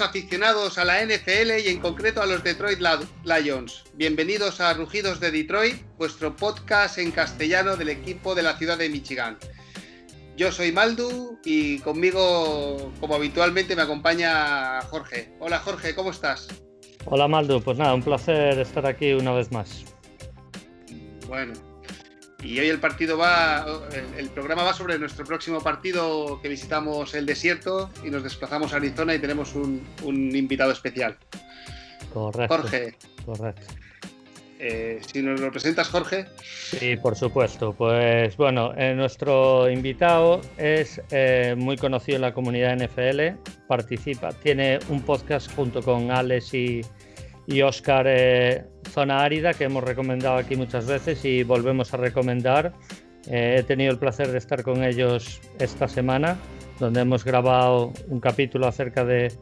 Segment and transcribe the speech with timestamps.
[0.00, 2.80] aficionados a la NFL y en concreto a los Detroit
[3.24, 3.84] Lions.
[3.94, 8.88] Bienvenidos a Rugidos de Detroit, vuestro podcast en castellano del equipo de la ciudad de
[8.88, 9.38] Michigan.
[10.36, 15.32] Yo soy Maldu y conmigo, como habitualmente, me acompaña Jorge.
[15.40, 16.48] Hola Jorge, ¿cómo estás?
[17.06, 19.84] Hola Maldu, pues nada, un placer estar aquí una vez más.
[21.26, 21.54] Bueno,
[22.46, 23.66] y hoy el partido va,
[24.16, 28.76] el programa va sobre nuestro próximo partido que visitamos el desierto y nos desplazamos a
[28.76, 31.16] Arizona y tenemos un, invitado especial.
[32.12, 32.56] Correcto.
[32.56, 32.94] Jorge.
[33.24, 33.62] Correcto.
[34.58, 36.26] Eh, si nos lo presentas, Jorge.
[36.40, 37.74] Sí, por supuesto.
[37.74, 44.78] Pues bueno, eh, nuestro invitado es eh, muy conocido en la comunidad NFL, participa, tiene
[44.88, 46.80] un podcast junto con Alex y,
[47.46, 48.06] y Oscar
[48.90, 52.72] Zona Árida que hemos recomendado aquí muchas veces y volvemos a recomendar.
[53.26, 56.36] he tenido el placer de estar con ellos esta semana,
[56.80, 59.32] donde hemos grabado un capítulo acerca de,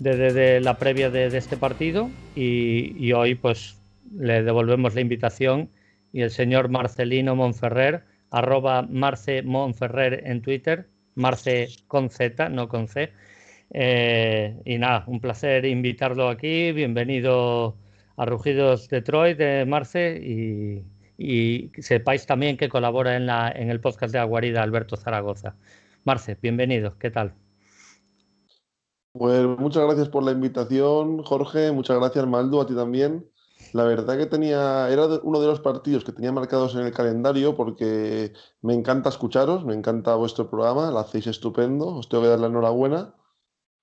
[0.00, 3.76] de, la previa de, este partido y, y hoy pues
[4.16, 5.70] le devolvemos la invitación
[6.12, 12.88] y el señor Marcelino Monferrer, arroba Marce Monferrer en Twitter, Marce con Z, no con
[12.88, 13.12] C.
[13.76, 16.70] Eh, y nada, un placer invitarlo aquí.
[16.70, 17.76] Bienvenido
[18.16, 20.16] a Rugidos Detroit, de Marce,
[21.18, 25.56] y, sepáis también que colabora en, la, en el podcast de Aguarida Alberto Zaragoza.
[26.04, 27.34] Marce, bienvenido, ¿qué tal?
[29.12, 31.72] Pues muchas gracias por la invitación, Jorge.
[31.72, 33.28] Muchas gracias, Maldo, a ti también.
[33.72, 37.56] La verdad que tenía, era uno de los partidos que tenía marcados en el calendario
[37.56, 42.38] porque me encanta escucharos, me encanta vuestro programa, lo hacéis estupendo, os tengo que dar
[42.38, 43.14] la enhorabuena.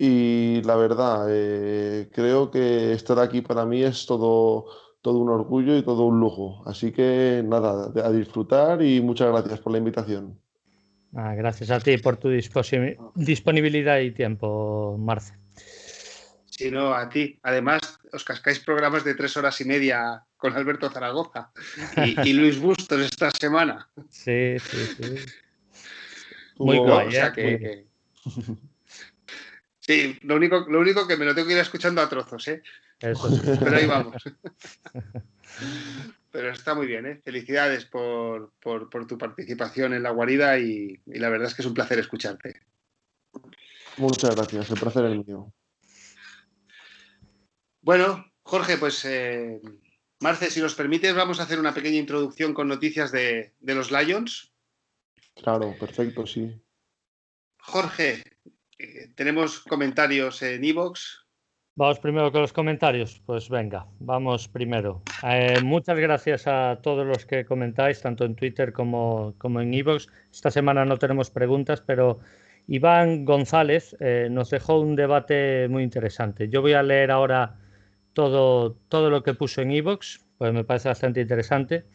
[0.03, 4.65] Y la verdad, eh, creo que estar aquí para mí es todo,
[4.99, 6.63] todo un orgullo y todo un lujo.
[6.65, 10.41] Así que nada, a disfrutar y muchas gracias por la invitación.
[11.13, 15.35] Ah, gracias a ti por tu disponibilidad y tiempo, Marce
[16.61, 17.39] sino a ti.
[17.43, 21.51] Además, os cascáis programas de tres horas y media con Alberto Zaragoza
[21.97, 23.89] y, Luis Bustos esta semana.
[24.09, 25.15] Sí, sí, sí.
[26.57, 27.87] Muy guay, ¿eh?
[29.91, 32.63] Sí, lo único, lo único que me lo tengo que ir escuchando a trozos, ¿eh?
[33.01, 33.41] Eso sí.
[33.59, 34.23] Pero ahí vamos.
[36.31, 37.21] Pero está muy bien, ¿eh?
[37.21, 38.53] Felicidades por,
[39.05, 42.61] tu participación en la guarida y, y la verdad es que es un placer escucharte.
[43.97, 45.51] Muchas gracias, el placer es mío.
[47.81, 49.59] Bueno, Jorge, pues eh,
[50.21, 54.53] Marce, si nos permites, vamos a hacer una pequeña introducción con noticias de, los Lions.
[55.35, 56.63] Claro, perfecto, sí.
[57.59, 58.23] Jorge,
[58.81, 61.25] eh, tenemos comentarios en Evox.
[61.75, 63.21] Vamos primero con los comentarios.
[63.25, 65.01] Pues venga, vamos primero.
[65.23, 70.07] Eh, muchas gracias a todos los que comentáis, tanto en Twitter como, como en Evox.
[70.31, 72.19] Esta semana no tenemos preguntas, pero
[72.67, 73.95] Iván González
[74.29, 76.49] nos dejó un debate muy interesante.
[76.49, 77.57] Yo voy a leer ahora
[78.13, 81.85] todo, todo lo que puso en Evox, pues me parece bastante interesante.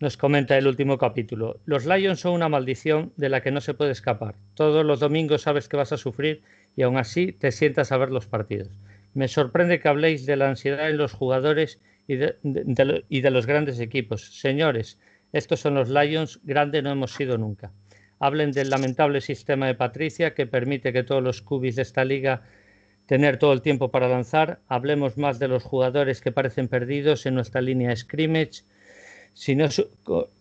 [0.00, 1.58] Nos comenta el último capítulo.
[1.64, 4.36] Los Lions son una maldición de la que no se puede escapar.
[4.54, 6.42] Todos los domingos sabes que vas a sufrir
[6.76, 8.70] y aún así te sientas a ver los partidos.
[9.14, 12.36] Me sorprende que habléis de la ansiedad en los jugadores y de,
[13.08, 14.38] y de los grandes equipos.
[14.38, 15.00] Señores,
[15.32, 17.72] estos son los Lions, grande no hemos sido nunca.
[18.20, 22.42] Hablen del lamentable sistema de Patricia que permite que todos los cubis de esta liga
[23.06, 24.60] tener todo el tiempo para lanzar.
[24.68, 28.62] Hablemos más de los jugadores que parecen perdidos en nuestra línea scrimmage,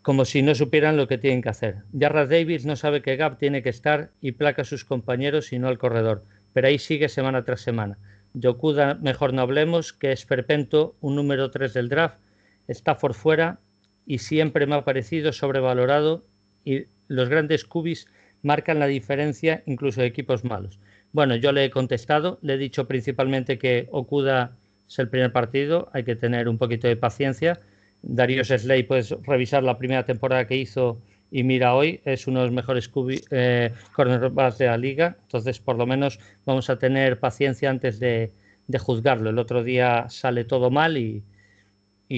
[0.01, 1.83] como si no supieran lo que tienen que hacer.
[1.97, 5.59] Jarrah Davis no sabe que Gap tiene que estar y placa a sus compañeros y
[5.59, 7.97] no al corredor, pero ahí sigue semana tras semana.
[8.33, 12.19] Yokuda, mejor no hablemos, que es perpento, un número 3 del draft,
[12.67, 13.59] está por fuera
[14.05, 16.25] y siempre me ha parecido sobrevalorado
[16.63, 18.07] y los grandes cubis
[18.41, 20.79] marcan la diferencia incluso de equipos malos.
[21.11, 24.55] Bueno, yo le he contestado, le he dicho principalmente que Okuda
[24.87, 27.59] es el primer partido, hay que tener un poquito de paciencia.
[28.09, 32.45] Darío Slay, puedes revisar la primera temporada que hizo y mira hoy, es uno de
[32.45, 32.89] los mejores
[33.31, 38.31] eh, cornerbacks de la liga, entonces por lo menos vamos a tener paciencia antes de,
[38.79, 39.29] juzgarlo.
[39.29, 41.23] El otro día sale todo mal y,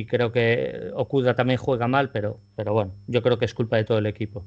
[0.08, 3.84] creo que Okuda también juega mal, pero, pero bueno, yo creo que es culpa de
[3.84, 4.46] todo el equipo.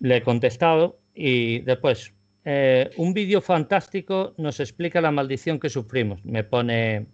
[0.00, 2.12] Le he contestado y después
[2.44, 6.24] eh, un vídeo fantástico nos explica la maldición que sufrimos.
[6.24, 7.06] Me pone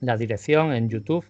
[0.00, 1.24] la dirección en YouTube.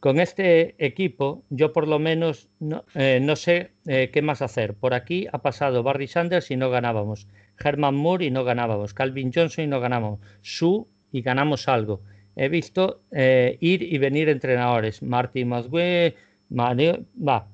[0.00, 4.74] Con este equipo, yo por lo menos no, eh, sé eh, qué más hacer.
[4.74, 7.26] Por aquí ha pasado Barry Sanders y no ganábamos.
[7.58, 8.94] Herman Moore y no ganábamos.
[8.94, 10.20] Calvin Johnson y no ganábamos.
[10.42, 12.02] Su y ganamos algo.
[12.36, 15.02] He visto ir y venir entrenadores.
[15.02, 16.14] Marty Maswe,
[16.50, 17.48] va,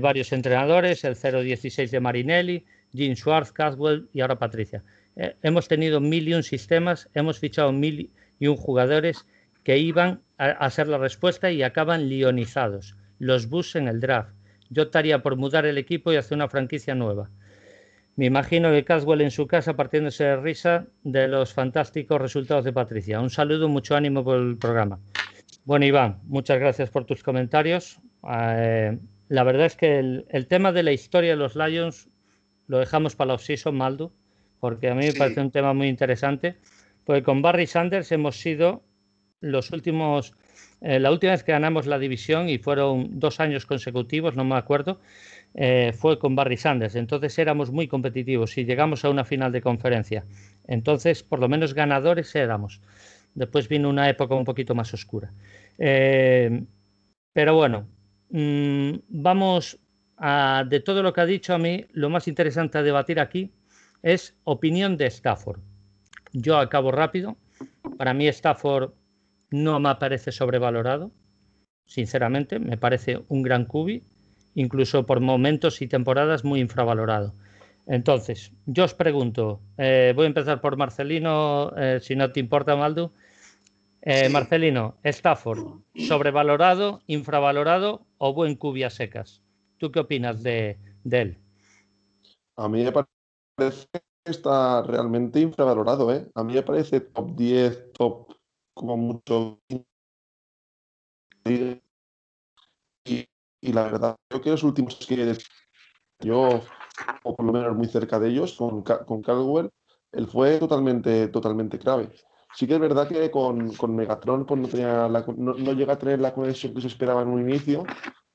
[0.00, 4.82] varios entrenadores, el 016 de Marinelli, Jim Schwartz, Caswell y ahora Patricia.
[5.16, 9.26] eh, hemos tenido mil y un sistemas, hemos fichado mil y un jugadores
[9.64, 12.96] que iban a, ser la respuesta y acaban lionizados.
[13.18, 14.32] Los bus en el draft.
[14.70, 17.28] Yo estaría por mudar el equipo y hacer una franquicia nueva.
[18.16, 22.72] Me imagino que Caswell en su casa partiéndose de risa de los fantásticos resultados de
[22.72, 23.20] Patricia.
[23.20, 24.98] Un saludo, mucho ánimo por el programa.
[25.64, 28.00] Bueno, Iván, muchas gracias por tus comentarios.
[28.32, 28.98] Eh,
[29.28, 32.08] la verdad es que el, tema de la historia de los Lions
[32.66, 34.12] lo dejamos para la off Maldo,
[34.58, 36.56] porque a mí me parece un tema muy interesante.
[37.04, 38.82] Porque con Barry Sanders hemos sido
[39.40, 40.34] los últimos,
[40.80, 44.56] eh, la última vez que ganamos la división y fueron dos años consecutivos, no me
[44.56, 45.00] acuerdo,
[45.54, 46.94] eh, fue con Barry Sanders.
[46.94, 50.24] Entonces éramos muy competitivos y llegamos a una final de conferencia.
[50.66, 52.80] Entonces, por lo menos ganadores éramos.
[53.34, 55.32] Después vino una época un poquito más oscura.
[55.78, 56.64] Eh,
[57.32, 57.88] pero bueno,
[58.30, 59.78] mm, vamos
[60.16, 63.52] a, de todo lo que ha dicho a mí, lo más interesante a debatir aquí
[64.02, 65.60] es opinión de Stafford.
[66.32, 67.36] Yo acabo rápido.
[67.96, 68.92] Para mí Stafford
[69.50, 71.10] no me parece sobrevalorado,
[71.86, 74.04] sinceramente, me parece un gran cubi,
[74.54, 77.34] incluso por momentos y temporadas muy infravalorado.
[77.86, 82.76] Entonces, yo os pregunto, eh, voy a empezar por Marcelino, eh, si no te importa,
[82.76, 83.12] Maldo.
[84.02, 89.42] Eh, Marcelino, Stafford, ¿sobrevalorado, infravalorado o buen cubi a secas?
[89.78, 91.38] ¿Tú qué opinas de, de él?
[92.56, 96.12] A mí me parece que está realmente infravalorado.
[96.14, 96.26] ¿eh?
[96.34, 98.39] A mí me parece top 10, top
[98.80, 99.60] como mucho.
[101.44, 101.82] Y,
[103.60, 105.36] y la verdad, creo que los últimos que
[106.20, 106.62] yo,
[107.22, 109.70] o por lo menos muy cerca de ellos, con, con Caldwell,
[110.12, 112.10] él fue totalmente, totalmente clave.
[112.54, 116.20] Sí que es verdad que con, con Megatron pues no, tenía no, llega a tener
[116.20, 117.84] la conexión que se esperaba en un inicio,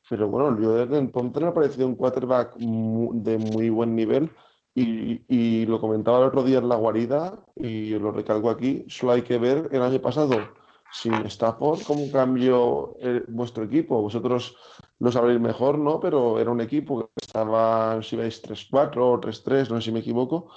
[0.07, 4.31] pero bueno, yo desde entonces me ha parecido un quarterback de muy buen nivel
[4.75, 9.21] y, lo comentaba el otro día en la guarida y lo recalco aquí, solo hay
[9.21, 10.37] que ver el año pasado
[10.91, 14.01] sin Stafford cómo cambió eh, vuestro equipo.
[14.01, 14.55] Vosotros
[14.99, 15.99] lo sabréis mejor, ¿no?
[15.99, 19.99] Pero era un equipo que estaba, si veis, 3-4 o 3-3, no sé si me
[19.99, 20.49] equivoco.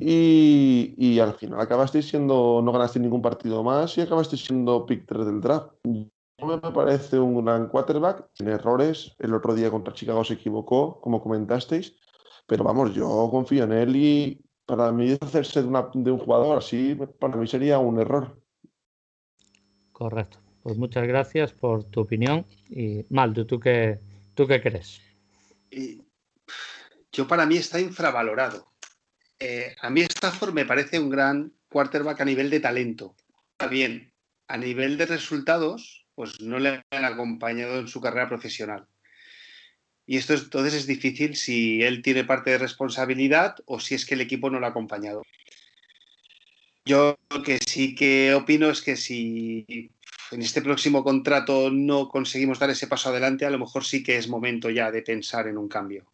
[0.00, 5.06] y, y, al final acabasteis siendo, no ganasteis ningún partido más y acabasteis siendo pick
[5.06, 5.72] 3 del draft.
[5.84, 9.14] Me parece un gran quarterback, tiene errores.
[9.18, 11.96] El otro día contra Chicago se equivocó, como comentasteis
[12.46, 15.68] pero vamos, yo confío en él y para mí hacerse de,
[16.10, 18.40] un jugador así, para mí sería un error.
[19.92, 20.38] Correcto.
[20.62, 22.44] Pues muchas gracias por tu opinión.
[22.68, 24.00] Y Maldo, ¿tú qué,
[24.34, 25.00] tú qué crees?
[27.12, 28.72] yo para mí está infravalorado.
[29.38, 33.14] Eh, a mí Stafford me parece un gran quarterback a nivel de talento.
[33.52, 34.12] Está bien,
[34.48, 38.86] a nivel de resultados, pues no le han acompañado en su carrera profesional.
[40.06, 44.14] Y esto entonces es difícil si él tiene parte de responsabilidad o si es que
[44.14, 45.22] el equipo no lo ha acompañado.
[46.84, 49.66] Yo lo que sí que opino es que si
[50.30, 54.16] en este próximo contrato no conseguimos dar ese paso adelante, a lo mejor sí que
[54.16, 56.06] es momento ya de pensar en un cambio.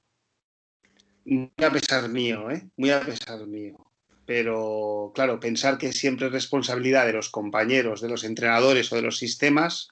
[1.27, 2.63] Muy a pesar mío, ¿eh?
[2.77, 3.87] Muy a pesar mío.
[4.25, 9.03] Pero claro, pensar que siempre es responsabilidad de los compañeros, de los entrenadores o de
[9.03, 9.89] los sistemas,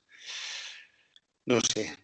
[1.44, 1.94] no sé.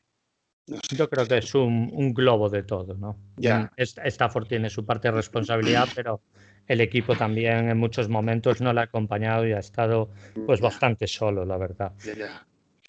[0.66, 3.16] Yo creo que es un, globo de todo, ¿no?
[3.36, 3.70] Ya.
[3.76, 6.20] Stafford tiene su parte de responsabilidad, pero
[6.66, 10.10] el equipo también en muchos momentos no le ha acompañado y ha estado
[10.46, 11.92] pues bastante solo, la verdad.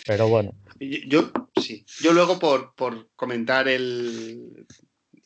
[0.05, 0.55] Pero bueno.
[0.79, 1.31] Yo,
[1.61, 1.85] sí.
[2.01, 2.73] Yo luego por,
[3.15, 4.65] comentar el.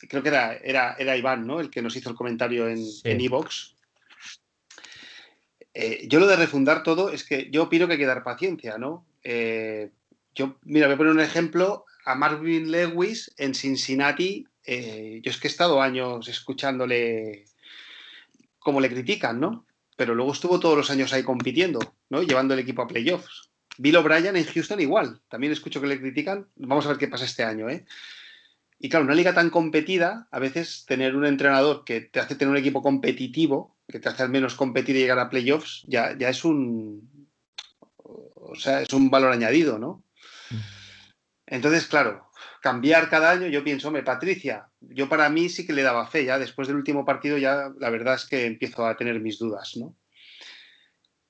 [0.10, 1.60] Creo que era, era, era, Iván, ¿no?
[1.60, 3.75] El que nos hizo el comentario en Evox.
[5.74, 8.77] Eh, yo lo de refundar todo es que yo opino que hay que dar paciencia,
[8.77, 9.05] ¿no?
[9.24, 9.91] Eh,
[10.36, 15.38] yo, mira, voy a poner un ejemplo a Marvin Lewis en Cincinnati, eh, yo es
[15.38, 17.46] que he estado años escuchándole
[18.60, 19.65] cómo le critican, ¿no?
[19.98, 21.79] Pero luego estuvo todos los años ahí compitiendo,
[22.10, 22.24] ¿no?
[22.24, 23.50] Llevando el equipo a playoffs.
[23.77, 25.22] Bill O'Brien en Houston igual.
[25.29, 26.48] También escucho que le critican.
[26.55, 27.86] Vamos a ver qué pasa este año, ¿eh?
[28.79, 32.51] Y claro, una liga tan competida, a veces tener un entrenador que te hace tener
[32.51, 36.29] un equipo competitivo, que te hace al menos competir y llegar a playoffs, ya, ya
[36.29, 37.27] es un.
[38.03, 40.03] O sea, es un valor añadido, ¿no?
[41.51, 42.31] Entonces, claro,
[42.62, 46.24] cambiar cada año, yo pienso, me Patricia, yo para mí sí que le daba fe,
[46.24, 49.75] ya después del último partido ya la verdad es que empiezo a tener mis dudas,
[49.75, 49.93] ¿no?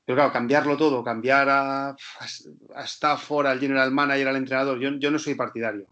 [0.06, 5.18] Pero claro, cambiarlo todo, cambiar a, a Stafford, al general manager, al entrenador, yo, no
[5.18, 5.88] soy partidario.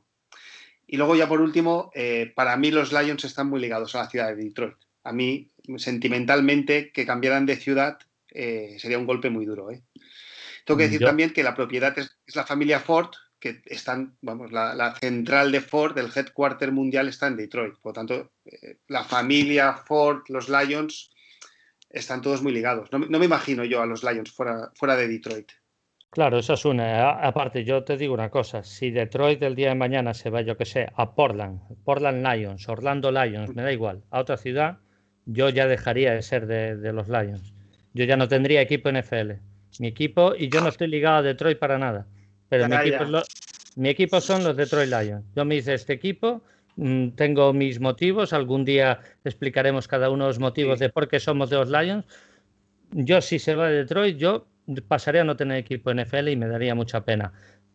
[0.86, 4.10] Y luego ya por último, eh, para mí los Lions están muy ligados a la
[4.10, 4.76] ciudad de Detroit.
[5.06, 7.98] A mí, sentimentalmente, que cambiaran de ciudad
[8.30, 9.72] eh, sería un golpe muy duro.
[9.72, 9.82] ¿eh?
[10.66, 14.96] Tengo que decir también que la propiedad es, la familia Ford, que están, vamos, la,
[14.96, 17.75] central de Ford, el headquarter mundial está en Detroit.
[17.81, 21.12] Por lo tanto, eh, la familia Ford, los Lions,
[21.89, 22.91] están todos muy ligados.
[22.91, 25.51] No, me imagino yo a los Lions fuera, fuera de Detroit.
[26.12, 27.12] Claro, eso es una.
[27.12, 30.58] Aparte, yo te digo una cosa: si Detroit el día de mañana se va, yo
[30.58, 34.79] que sé, a Portland, Portland Lions, Orlando Lions, me da igual, a otra ciudad,
[35.25, 37.53] yo ya dejaría de ser de, los Lions.
[37.93, 39.34] Yo ya no tendría equipo NFL.
[39.79, 42.08] Mi equipo, y yo no estoy ligado a Detroit para nada,
[42.50, 43.06] pero mi equipo,
[43.75, 45.25] mi equipo, son los Detroit Lions.
[45.36, 46.41] Yo me hice este equipo,
[46.75, 51.50] mm, tengo mis motivos, algún día explicaremos cada uno los motivos de por qué somos
[51.50, 52.06] de los Lions.
[52.91, 54.48] Yo, si se va de Detroit, yo
[54.88, 57.32] pasaría a no tener equipo NFL y me daría mucha pena.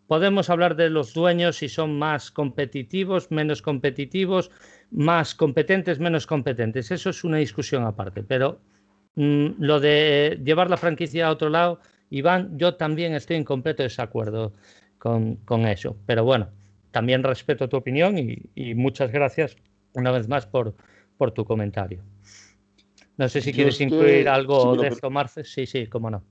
[0.07, 4.50] Podemos hablar de los dueños si son más competitivos, menos competitivos,
[4.90, 6.90] más competentes, menos competentes.
[6.90, 8.23] Eso es una discusión aparte.
[8.23, 8.61] Pero
[9.14, 11.81] mm, lo de llevar la franquicia a otro lado,
[12.11, 14.53] Iván, yo también estoy en completo desacuerdo
[14.99, 15.97] con, eso.
[16.07, 16.49] Pero bueno,
[16.91, 19.57] también respeto tu opinión y, muchas gracias
[19.93, 20.75] una vez más por,
[21.17, 22.03] por tu comentario.
[23.17, 25.45] No sé si quieres incluir algo de esto, Marce.
[25.45, 26.23] Sí, sí, cómo no.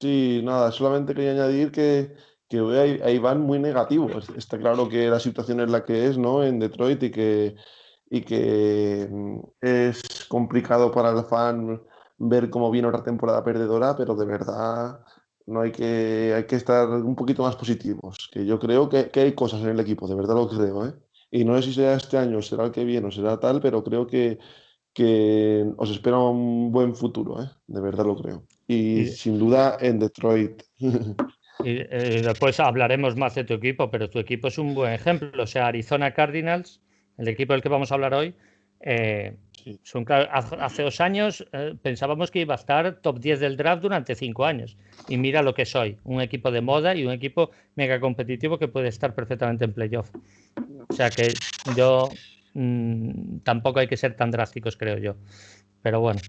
[0.00, 2.14] Sí, nada, solamente quería añadir que,
[2.48, 4.08] que veo a Iván muy negativo.
[4.36, 6.44] Está claro que la situación es la que es, ¿no?
[6.44, 7.56] En Detroit y que,
[8.08, 11.82] y que mm, es complicado para el fan
[12.28, 15.00] ver cómo viene otra temporada perdedora, pero de verdad
[15.46, 18.28] no hay que, hay que estar un poquito más positivos.
[18.32, 20.94] Que yo creo que, que hay cosas en el equipo, de verdad lo creo, ¿eh?
[21.30, 23.82] Y no sé si será este año, será el que viene o será tal, pero
[23.82, 24.38] creo que,
[24.92, 27.48] que os espera un buen futuro, ¿eh?
[27.66, 28.44] de verdad lo creo.
[28.68, 30.62] Y, sin duda en Detroit.
[31.64, 35.44] Y, eh, después hablaremos más de tu equipo, pero tu equipo es un buen ejemplo.
[35.44, 36.82] O sea, Arizona Cardinals,
[37.18, 38.34] el equipo del que vamos a hablar hoy,
[38.82, 39.36] eh,
[40.60, 44.44] hace dos años eh, pensábamos que iba a estar top 10 del draft durante cinco
[44.44, 44.76] años.
[45.08, 48.68] Y mira lo que soy, un equipo de moda y un equipo mega competitivo que
[48.68, 50.10] puede estar perfectamente en playoff.
[50.88, 51.32] O sea que
[51.76, 52.10] yo
[52.54, 55.16] Mm, tampoco hay que ser tan drásticos, creo yo.
[55.82, 56.20] Pero bueno.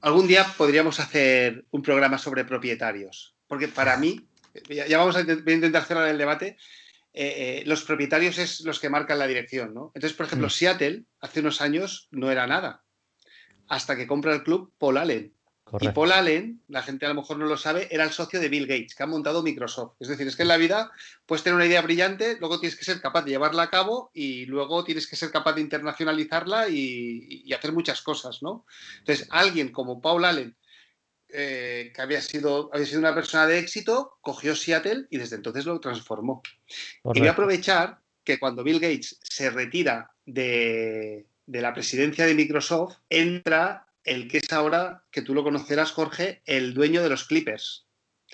[0.00, 4.28] algún día podríamos hacer un programa sobre propietarios, porque para mí,
[4.68, 6.56] ya, vamos a intentar cerrar el debate,
[7.16, 9.92] eh, eh, los propietarios es los que marcan la dirección, ¿no?
[9.94, 10.50] Entonces, por ejemplo, mm.
[10.50, 12.82] Seattle hace unos años no era nada,
[13.68, 15.32] hasta que compra el club Paul Allen.
[15.80, 18.48] Y Paul Allen, la gente a lo mejor no lo sabe, era el socio de
[18.48, 19.94] Bill Gates, que ha montado Microsoft.
[19.98, 20.92] Es decir, es que en la vida
[21.26, 24.46] puedes tener una idea brillante, luego tienes que ser capaz de llevarla a cabo y
[24.46, 28.66] luego tienes que ser capaz de internacionalizarla y, hacer muchas cosas, ¿no?
[28.98, 30.56] Entonces, alguien como Paul Allen,
[31.36, 35.66] eh, que había sido, había sido una persona de éxito, cogió Seattle y desde entonces
[35.66, 36.42] lo transformó.
[37.12, 42.34] Y voy a aprovechar que cuando Bill Gates se retira de, de la presidencia de
[42.34, 47.24] Microsoft, entra el que es ahora, que tú lo conocerás, Jorge, el dueño de los
[47.24, 47.86] Clippers.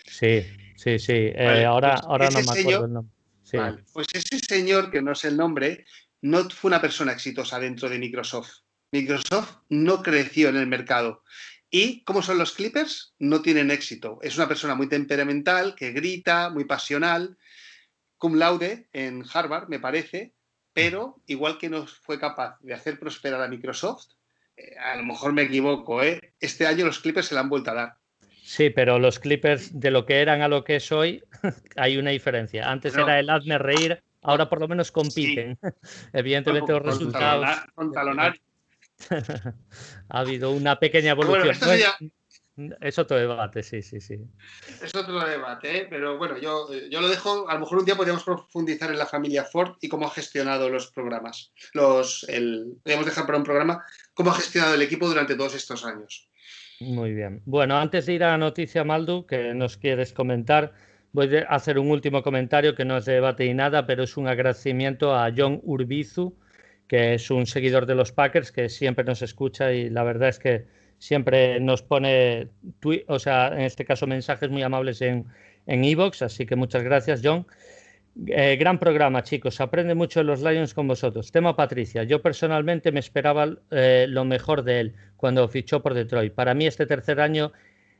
[0.04, 0.44] Sí,
[0.76, 1.12] sí, sí.
[1.34, 3.84] Eh, ahora pues ahora no me acuerdo el nombre.
[3.92, 5.84] pues ese señor, que no es el nombre,
[6.22, 8.50] no fue una persona exitosa dentro de Microsoft.
[8.92, 11.22] Microsoft no creció en el mercado.
[11.70, 13.14] ¿Y cómo son los Clippers?
[13.18, 14.18] No tienen éxito.
[14.22, 17.38] Es una persona muy temperamental, que grita, muy pasional,
[18.18, 20.34] cum laude en Harvard, me parece,
[20.72, 24.08] pero igual que no fue capaz de hacer prosperar a Microsoft,
[24.78, 26.34] a lo mejor me equivoco, ¿eh?
[26.40, 27.96] Este año los Clippers se la han vuelto a dar.
[28.42, 31.22] Sí, pero los Clippers de lo que eran a lo que es hoy,
[31.76, 32.46] hay una difera.
[32.64, 35.58] Antes era el hazme reír, ahora por lo menos compiten.
[36.12, 37.48] Evidentemente los resultados.
[37.74, 37.92] Con
[40.08, 41.56] ha habido una pequeña evolución.
[42.80, 44.18] Es otro debate, sí, sí, sí.
[44.82, 45.86] Es otro debate, ¿eh?
[45.88, 47.48] pero bueno, yo, yo lo dejo.
[47.48, 50.68] A lo mejor un día podríamos profundizar en la familia Ford y cómo ha gestionado
[50.68, 51.52] los programas.
[51.72, 55.84] Los, el, podríamos dejar para un programa cómo ha gestionado el equipo durante todos estos
[55.86, 56.28] años.
[56.80, 57.42] Muy bien.
[57.44, 60.72] Bueno, antes de ir a la noticia, Maldu, que nos quieres comentar,
[61.12, 64.16] voy a hacer un último comentario que no es de debate y nada, pero es
[64.16, 66.34] un agradecimiento a John Urbizu,
[66.90, 70.40] que es un seguidor de los Packers, que siempre nos escucha y la verdad es
[70.40, 70.64] que
[70.98, 72.48] siempre nos pone,
[73.06, 75.24] o sea, en este caso mensajes muy amables en
[75.66, 77.46] Evox, así que muchas gracias, John.
[78.26, 79.60] Eh, gran programa, chicos.
[79.60, 81.30] Aprende mucho de los Lions con vosotros.
[81.30, 82.02] Tema Patricia.
[82.02, 86.34] Yo personalmente me esperaba eh, lo mejor de él cuando fichó por Detroit.
[86.34, 87.52] Para mí este tercer año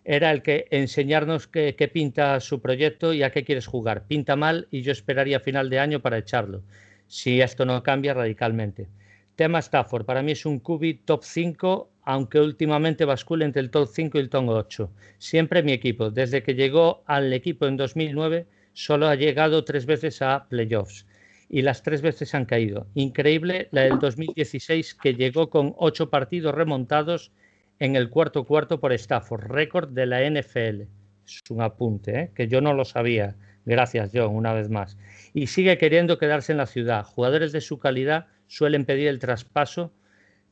[0.05, 4.07] era el que enseñarnos qué, pinta su proyecto y a qué quieres jugar.
[4.07, 6.63] Pinta mal y yo esperaría final de año para echarlo,
[7.11, 8.89] si esto no cambia radicalmente.
[9.35, 10.05] Tema Stafford.
[10.05, 14.21] Para mí es un QB top 5 aunque últimamente bascule entre el top 5 y
[14.21, 14.91] el top 8.
[15.19, 20.23] Siempre mi equipo, desde que llegó al equipo en 2009, solo ha llegado tres veces
[20.23, 21.07] a playoffs
[21.49, 22.87] y las tres veces han caído.
[22.95, 27.33] Increíble la del 2016 que llegó con ocho partidos remontados
[27.81, 30.83] en el cuarto cuarto por Stafford, récord de la NFL.
[31.27, 32.31] Es un apunte, ¿eh?
[32.35, 33.37] que yo no lo sabía.
[33.65, 34.97] Gracias, John, una vez más.
[35.35, 37.05] Y sigue queriendo quedarse en la ciudad.
[37.05, 39.93] Jugadores de su calidad suelen pedir el traspaso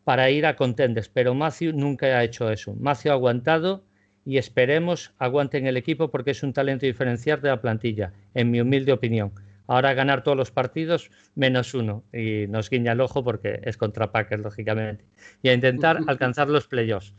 [0.04, 2.74] para ir a contenders, pero Matthew nunca ha hecho eso.
[2.74, 3.84] Matthew ha aguantado
[4.24, 8.50] y esperemos aguante en el equipo porque es un talento diferencial de la plantilla, en
[8.50, 9.32] mi humilde opinión.
[9.66, 14.10] Ahora ganar todos los partidos menos uno y nos guiña el ojo porque es contra
[14.10, 15.04] Packers, lógicamente.
[15.42, 17.14] Y a intentar alcanzar los playoffs.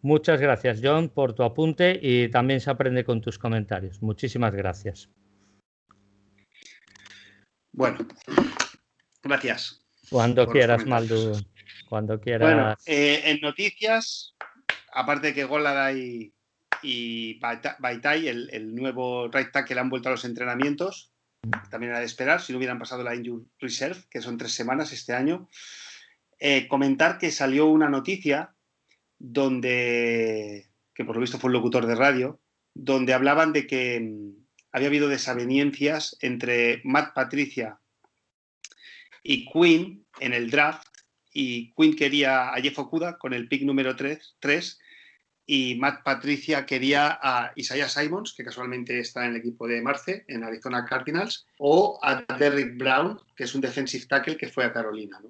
[0.00, 4.02] Muchas gracias, John, por tu apunte y también se aprende con tus comentarios.
[4.02, 5.10] Muchísimas gracias.
[7.72, 7.98] Bueno,
[9.22, 9.84] gracias.
[10.10, 11.32] Cuando quieras, Maldu.
[11.88, 12.54] Cuando quieras.
[12.54, 14.34] Bueno, eh, en noticias,
[14.92, 16.32] aparte de que Goladay
[16.82, 21.12] y Baitai, el, el, nuevo right tackle, han vuelto a los entrenamientos.
[21.70, 24.92] También era de esperar, si no hubieran pasado la Injury Reserve, que son tres semanas
[24.92, 25.48] este año.
[26.38, 28.54] Eh, comentar que salió una noticia
[29.18, 32.40] donde, que por lo visto fue un locutor de radio,
[32.74, 34.41] donde hablaban de que mm,
[34.72, 37.78] había habido desavenencias entre Matt Patricia
[39.22, 40.88] y Quinn en el draft
[41.32, 44.80] y Quinn quería a Jeff Okuda con el pick número 3, 3
[45.46, 50.24] y Matt Patricia quería a Isaiah Simons, que casualmente está en el equipo de Marce,
[50.28, 54.72] en Arizona Cardinals, o a Derrick Brown, que es un defensive tackle que fue a
[54.72, 55.20] Carolina.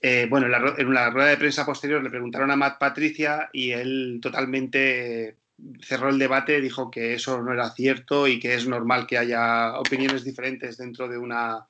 [0.00, 3.50] Eh, bueno, en, la, en una rueda de prensa posterior le preguntaron a Matt Patricia
[3.52, 5.36] y él totalmente
[5.80, 9.78] cerró el debate, dijo que eso no era cierto y que es normal que haya
[9.78, 11.66] opiniones diferentes dentro de una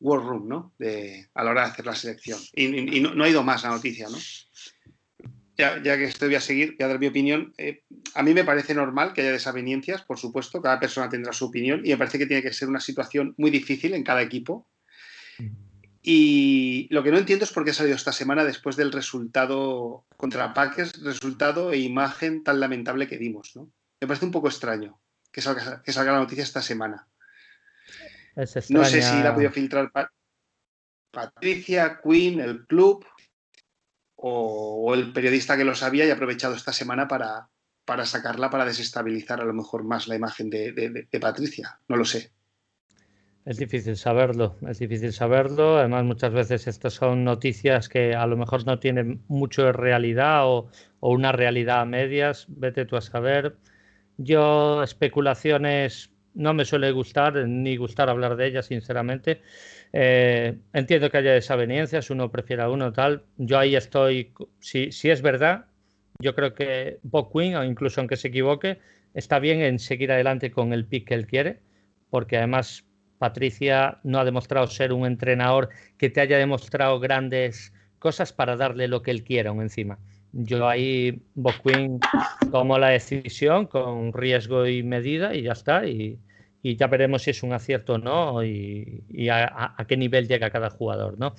[0.00, 0.74] War Room, ¿no?
[1.34, 2.38] A la hora de hacer la selección.
[2.54, 4.18] Y, no, ha ido más la noticia, ¿no?
[5.56, 7.54] Ya, que estoy a seguir, voy a dar mi opinión.
[7.56, 7.82] Eh,
[8.14, 11.80] a mí me parece normal que haya desavenencias, por supuesto, cada persona tendrá su opinión
[11.82, 14.68] y me parece que tiene que ser una situación muy difícil en cada equipo.
[16.08, 20.06] Y lo que no entiendo es por qué ha salido esta semana después del resultado
[20.16, 23.56] contra Packers, resultado e imagen tan lamentable que dimos.
[23.56, 23.72] ¿no?
[24.00, 25.00] Me parece un poco extraño
[25.32, 27.08] que salga, que salga la noticia esta semana.
[28.68, 29.90] no sé si la ha podido filtrar
[31.10, 33.04] Patricia, Queen, el club
[34.14, 37.50] o, el periodista que lo sabía y ha aprovechado esta semana para,
[37.84, 41.80] para sacarla para desestabilizar a lo mejor más la imagen de Patricia.
[41.88, 42.35] No lo sé.
[43.46, 45.78] Es difícil saberlo, es difícil saberlo.
[45.78, 50.48] Además, muchas veces estas son noticias que a lo mejor no tienen mucho de realidad
[50.48, 50.68] o,
[51.00, 52.46] una realidad a medias.
[52.48, 53.56] Vete tú a saber.
[54.16, 59.42] Yo, especulaciones no me suele gustar, ni gustar hablar de ellas, sinceramente.
[59.92, 63.22] Eh, entiendo que haya desavenencias, uno prefiere a uno, tal.
[63.36, 65.66] Yo ahí estoy, si, si es verdad,
[66.18, 68.80] yo creo que Bob Quinn, o incluso aunque se equivoque,
[69.14, 71.60] está bien en seguir adelante con el pick que él quiere,
[72.10, 72.85] porque además
[73.18, 78.88] Patricia no ha demostrado ser un entrenador que te haya demostrado grandes cosas para darle
[78.88, 79.98] lo que él quiera aún encima.
[80.32, 81.98] Yo ahí, Boquin
[82.50, 85.86] tomo la decisión con riesgo y medida y ya está.
[85.86, 86.18] Y,
[86.62, 91.16] ya veremos si es un acierto o no y, a, qué nivel llega cada jugador.
[91.16, 91.34] ¿no?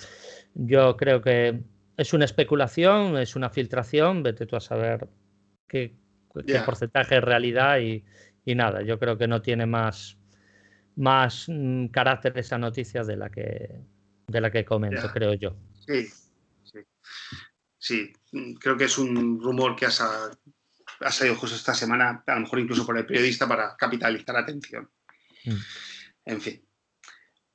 [0.54, 1.60] Yo creo que
[1.98, 5.10] es una especulación, es una filtración, vete tú a saber
[5.68, 5.96] qué,
[6.66, 8.06] porcentaje es realidad y,
[8.46, 10.18] y nada, yo creo que no tiene más,
[10.98, 13.70] más mm, carácter de esa noticia de la que,
[14.28, 15.56] de la que comento, creo yo.
[15.86, 16.08] Sí,
[16.64, 16.80] sí.
[17.78, 22.42] Sí, mm, creo que es un rumor que ha, salido justo esta semana, a lo
[22.42, 24.90] mejor incluso por el periodista, para capitalizar atención.
[25.46, 25.56] Mm.
[26.26, 26.68] En fin.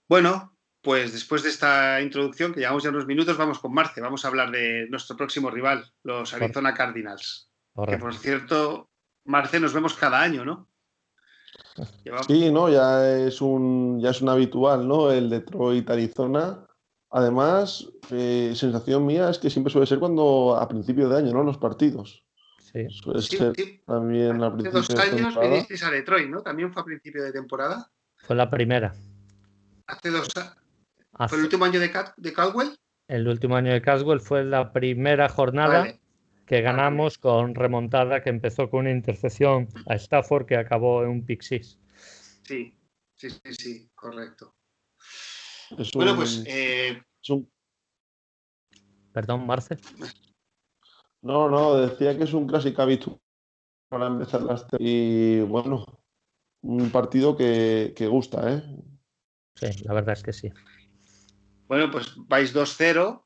[0.08, 4.00] Bueno, pues después de esta introducción, que llevamos ya unos minutos, vamos con Marce.
[4.00, 7.50] Vamos a hablar de nuestro próximo rival, los Arizona Cardinals.
[7.88, 8.90] Que por cierto,
[9.24, 10.71] Marce, nos vemos cada año, ¿no?
[12.26, 15.10] Sí, no, ya es un ya es un habitual, ¿no?
[15.10, 16.66] El Detroit Arizona.
[17.10, 21.42] Además, eh, sensación mía es que siempre suele ser cuando a principio de año, ¿no?
[21.42, 22.24] Los partidos.
[22.58, 22.88] Sí.
[22.88, 23.52] Suele ser
[23.86, 26.42] también a principio Hace dos años vinisteis a Detroit, ¿no?
[26.42, 27.90] También fue a principio de temporada.
[28.16, 28.94] Fue la primera.
[29.86, 30.28] Hace dos
[31.28, 32.78] ¿Fue el último año de, de Caldwell?
[33.08, 35.86] El último año de Caldwell fue la primera jornada
[36.46, 41.24] que ganamos con remontada que empezó con una intercepción a Stafford que acabó en un
[41.24, 41.66] pick Sí,
[42.44, 44.54] sí, sí, sí, correcto.
[45.94, 46.44] bueno, pues...
[46.46, 47.00] Eh,
[49.12, 49.76] Perdón, Marce.
[51.20, 53.20] No, no, decía que es un clásico habitual
[53.88, 54.66] para empezar las...
[54.78, 55.84] Y bueno,
[56.62, 58.62] un partido que, que gusta, ¿eh?
[59.54, 60.50] Sí, la verdad es que sí.
[61.68, 63.24] Bueno, pues vais 2-0,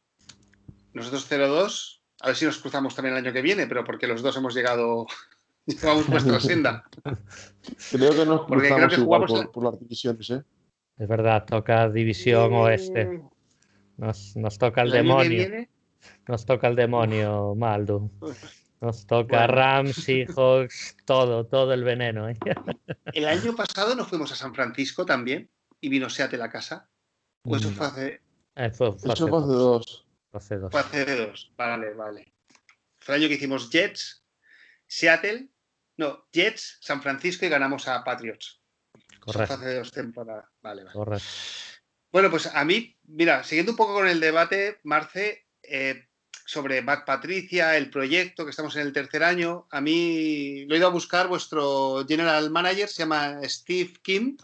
[0.93, 4.23] nosotros 0-2 a ver si nos cruzamos también el año que viene, pero porque los
[4.23, 5.07] dos hemos llegado,
[5.67, 6.85] llevamos nuestra senda.
[7.91, 10.43] Creo que nos cruzamos igual por, las divisiones, ¿eh?
[10.99, 13.23] Es verdad, toca división oeste.
[13.99, 15.69] Nos, toca el, demonio.
[16.29, 18.11] Nos toca el demonio, Maldo.
[18.81, 22.29] Nos toca Rams, Seahawks, todo, todo el veneno.
[22.29, 22.37] ¿eh?
[23.13, 25.51] El año pasado nos fuimos a San Francisco también
[25.81, 26.89] y vino Seattle a casa.
[27.43, 28.21] ¿O eso fue hace...
[28.55, 30.06] eso fue hace dos.
[30.37, 30.71] Fase 2.
[30.71, 32.35] Fase 2, vale, vale.
[32.99, 34.23] Fue el año que hicimos Jets,
[34.87, 35.49] Seattle,
[35.97, 38.61] no, Jets, San Francisco y ganamos a Patriots.
[39.19, 39.57] Correcto.
[39.57, 40.51] Fase 2 temporada.
[40.61, 40.93] Vale, vale.
[40.93, 41.27] Correcto.
[42.13, 46.07] Bueno, pues a mí, mira, siguiendo un poco con el debate, Marce, eh,
[46.45, 50.79] sobre Mac Patricia, el proyecto, que estamos en el tercer año, a mí lo he
[50.79, 54.37] ido a buscar, vuestro general manager se llama Steve Kim,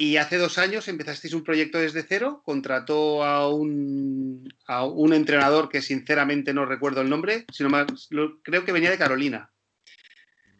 [0.00, 5.68] y hace dos años empezasteis un proyecto desde cero, contrató a un, a un entrenador
[5.68, 9.52] que sinceramente no recuerdo el nombre, sino más, lo- creo que venía de Carolina.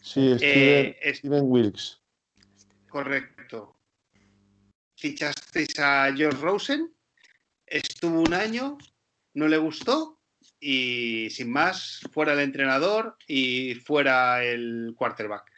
[0.03, 2.03] Sí, Steven, Eh, es- Steven Wilkes.
[2.91, 3.79] Correcto.
[4.99, 6.93] Fichasteis a George Rosen,
[7.67, 8.77] estuvo un año,
[9.33, 10.21] no le gustó
[10.61, 15.51] y sin más, fuera el entrenador y fuera el quarterback.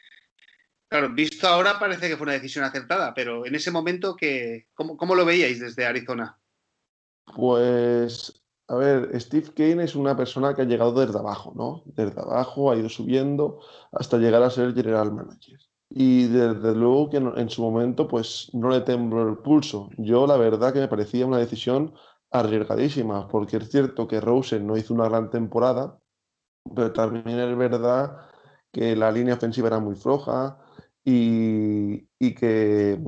[0.93, 4.99] Claro, visto ahora parece que fue una decisión acertada, pero en ese momento, que, ¿cómo,
[4.99, 6.39] cómo lo veíais desde Arizona?
[7.35, 11.83] Pues, a ver, Steve Kane es una persona que ha llegado desde abajo, ¿no?
[11.87, 15.59] Desde abajo ha ido subiendo hasta llegar a ser general manager.
[15.89, 19.89] Y desde luego que en, su momento, pues no le tembló el pulso.
[19.97, 21.95] Yo, la verdad, que me parecía una decisión
[22.31, 25.99] arriesgadísima, porque es cierto que Rosen no hizo una gran temporada,
[26.75, 28.29] pero también es verdad
[28.71, 30.59] que la línea ofensiva era muy floja
[31.05, 32.99] y, y que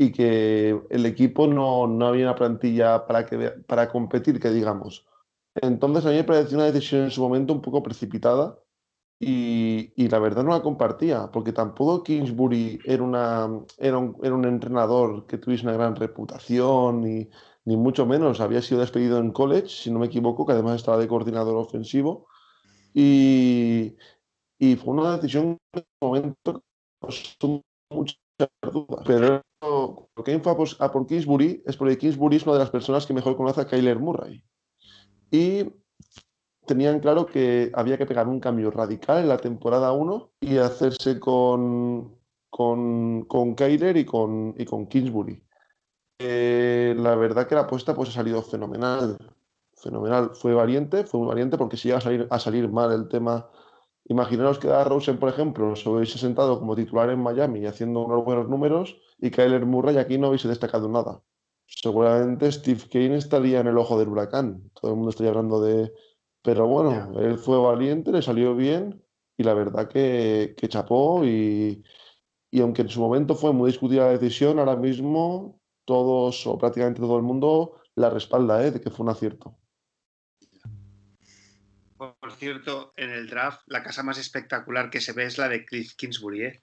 [0.00, 3.36] y que el equipo no, no había una plantilla para, que,
[3.66, 5.06] para competir, que digamos.
[5.54, 8.58] Entonces a mí me pareció una decisión en su momento un poco precipitada
[9.18, 14.34] y, y la verdad no la compartía, porque tampoco Kingsbury era, una, era, un, era
[14.34, 17.28] un entrenador que tuviese una gran reputación, ni,
[17.66, 18.40] ni mucho menos.
[18.40, 22.26] Había sido despedido en college, si no me equivoco, que además estaba de coordinador ofensivo.
[22.94, 23.96] Y,
[24.58, 26.64] y fue una decisión en su momento
[29.06, 29.42] Pero
[30.14, 33.14] por qué fue a por, Kingsbury es porque Kingsbury es una de las personas que
[33.14, 34.42] mejor conoce a Kyler Murray.
[35.30, 35.64] Y
[36.66, 41.18] tenían claro que había que pegar un cambio radical en la temporada 1 y hacerse
[41.18, 42.16] con,
[42.48, 45.42] con, con Kyler y con, y con Kingsbury.
[46.18, 49.16] Eh, la verdad que la apuesta pues ha salido fenomenal.
[49.74, 50.30] Fenomenal.
[50.34, 53.48] Fue valiente, fue muy valiente porque si iba a salir, a salir mal el tema
[54.10, 58.24] Imaginaos que a Rosen, por ejemplo, se hubiese sentado como titular en Miami haciendo unos
[58.24, 61.22] buenos números y Kyler Murray aquí no hubiese destacado nada.
[61.68, 64.68] Seguramente Steve Kane estaría en el ojo del huracán.
[64.74, 65.92] Todo el mundo estaría hablando de...
[66.42, 69.00] Pero bueno, él fue valiente, le salió bien
[69.36, 71.84] y la verdad que, que chapó y,
[72.50, 77.00] y aunque en su momento fue muy discutida la decisión, ahora mismo todos o prácticamente
[77.00, 78.72] todo el mundo la respalda, ¿eh?
[78.72, 79.59] de que fue un acierto.
[82.30, 85.64] Por cierto, en el draft, la casa más espectacular que se ve es la de
[85.64, 86.62] Cliff Kingsbury, ¿eh?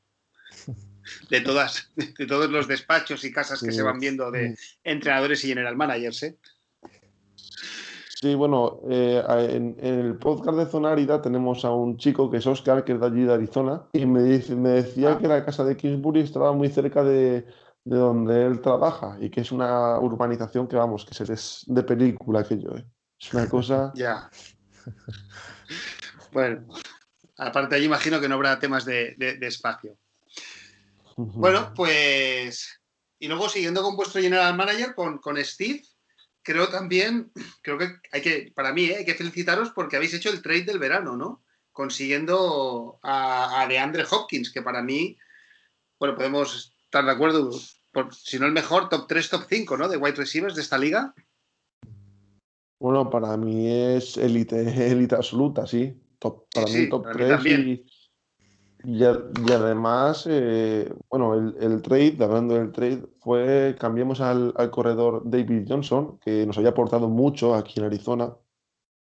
[1.30, 3.78] De todas, de todos los despachos y casas que Sí.
[3.78, 6.38] se van viendo de entrenadores y general managers, ¿eh?
[8.20, 12.38] Sí, bueno, eh, en, en el podcast de Zona Árida tenemos a un chico que
[12.38, 15.18] es Oscar, que es de allí de Arizona, y me, dice, me decía Ah.
[15.18, 17.46] que la casa de Kingsbury estaba muy cerca de,
[17.86, 21.84] de donde él trabaja y que es una urbanización que, vamos, que se es de
[21.84, 22.86] película aquello, ¿eh?
[23.20, 23.92] Es una cosa...
[23.96, 24.30] Ya.
[26.38, 26.68] Bueno,
[27.40, 29.98] aparte allí imagino que no habrá temas de, de- de espacio.
[31.16, 32.80] Bueno, pues.
[33.18, 35.82] Y luego siguiendo con vuestro general manager, con, con Steve,
[36.44, 37.32] creo también,
[37.64, 38.98] creo que hay que, para mí, ¿eh?
[38.98, 41.44] hay que felicitaros porque habéis hecho el trade del verano, ¿no?
[41.72, 45.18] Consiguiendo a, a DeAndre Hopkins, que para mí,
[45.98, 47.50] bueno, podemos estar de acuerdo,
[47.92, 49.90] por, si no el mejor, top 3, top 5, ¿no?
[49.90, 51.16] De wide receivers de esta liga.
[52.80, 56.00] Bueno, para mí es élite, élite absoluta, sí.
[56.20, 57.68] Top, para Sí, mí top para mí 3 también.
[57.68, 57.86] y,
[58.84, 64.54] y, a- y además, eh, bueno, el, el trade, hablando del trade, fue, cambiamos al,
[64.56, 68.36] al corredor David Johnson, que nos había aportado mucho aquí en Arizona.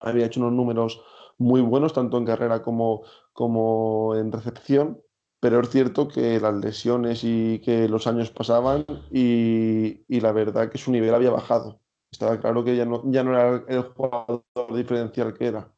[0.00, 1.02] Había hecho unos números
[1.38, 5.00] muy buenos, tanto en carrera como, como en recepción,
[5.40, 10.70] pero es cierto que las lesiones y que los años pasaban y, y la verdad
[10.70, 11.80] que su nivel había bajado.
[12.10, 15.72] Estaba claro que ya no, ya no era el jugador diferencial que era.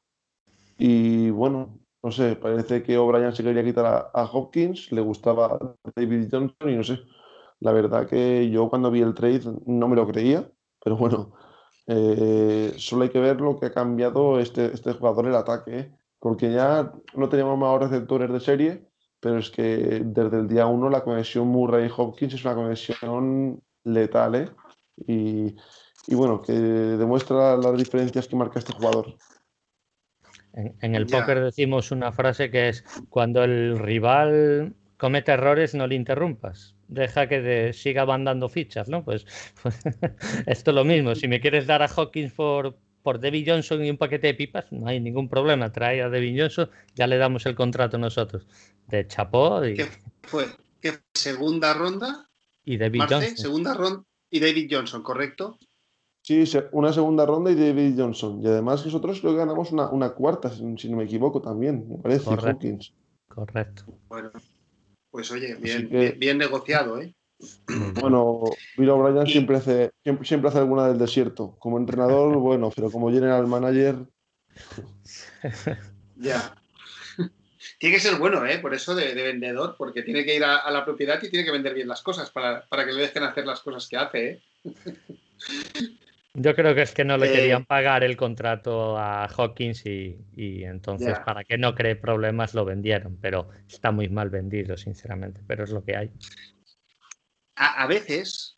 [0.83, 5.59] Y bueno, no sé, parece que O'Brien se quería quitar a, Hopkins, le gustaba
[5.95, 7.01] David Johnson y no sé.
[7.61, 10.51] La verdad que yo cuando vi el trade no me lo creía,
[10.83, 11.35] pero bueno,
[11.87, 15.95] eh, solo hay que ver lo que ha cambiado este, este jugador el ataque, ¿eh?
[16.19, 18.89] porque ya no teníamos más receptores de serie,
[19.21, 24.51] pero es que desde el día uno la conexión Murray-Hopkins es una conexión letal, ¿eh?
[25.07, 25.57] Y,
[26.07, 29.15] y bueno, que demuestra las diferencias que marca este jugador.
[30.55, 35.87] En, en el póker decimos una frase que es cuando el rival comete errores no
[35.87, 36.75] le interrumpas.
[36.89, 39.05] Deja que de- siga mandando fichas, ¿no?
[39.05, 39.27] Pues
[40.47, 41.15] esto es lo mismo.
[41.15, 44.71] Si me quieres dar a Hawkins por por David Johnson y un paquete de pipas,
[44.73, 45.73] no hay ningún problema.
[45.73, 48.47] Trae a David Johnson, ya le damos el contrato nosotros.
[48.89, 49.65] De Chapó.
[49.65, 49.75] Y...
[49.75, 49.89] ¿Qué
[50.23, 50.47] fue?
[50.81, 52.29] ¿Qué segunda ronda?
[52.65, 53.37] Y David Johnson.
[53.37, 55.59] Segunda ronda y David Johnson, ¿correcto?
[56.31, 58.41] Sí, una segunda ronda y David Johnson.
[58.41, 62.27] Y además nosotros creo que ganamos una, cuarta, si, no me equivoco, también, me parece,
[62.27, 62.69] Correcto.
[63.27, 63.85] Correcto.
[64.09, 64.31] Bueno,
[65.11, 65.89] pues oye, bien,
[66.21, 67.13] bien, negociado, ¿eh?
[68.01, 68.45] Bueno,
[68.77, 69.91] Bill O'Brien siempre hace,
[70.23, 71.57] siempre, hace alguna del desierto.
[71.59, 73.97] Como entrenador, bueno, pero como general manager.
[76.15, 76.55] ya.
[77.81, 78.61] Tiene que ser bueno, ¿eh?
[78.61, 81.75] Por eso de, vendedor, porque tiene que ir a, la propiedad y tiene que vender
[81.75, 84.43] bien las cosas para, para que le dejen hacer las cosas que hace, ¿eh?
[86.35, 90.17] Yo creo que es que no le eh, querían pagar el contrato a Hawkins y,
[90.63, 95.65] entonces para que no cree problemas lo vendieron, pero está muy mal vendido, sinceramente, pero
[95.65, 96.11] es lo que hay.
[97.57, 98.57] A, veces,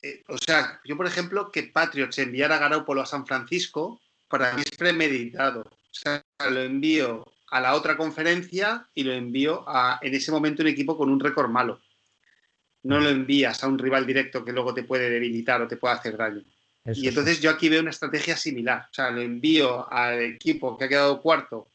[0.00, 4.54] eh, o sea, yo por ejemplo, que Patriots enviara a Garoppolo a San Francisco, para
[4.54, 5.62] mí es premeditado.
[5.62, 10.62] O sea, lo envío a la otra conferencia y lo envío a, en ese momento,
[10.62, 11.80] un equipo con un récord malo.
[12.84, 15.94] No lo envías a un rival directo que luego te puede debilitar o te puede
[15.94, 16.44] hacer daño
[16.94, 18.86] y entonces yo aquí veo una estrategia similar.
[18.90, 21.68] O sea, lo envío al equipo que ha quedado cuarto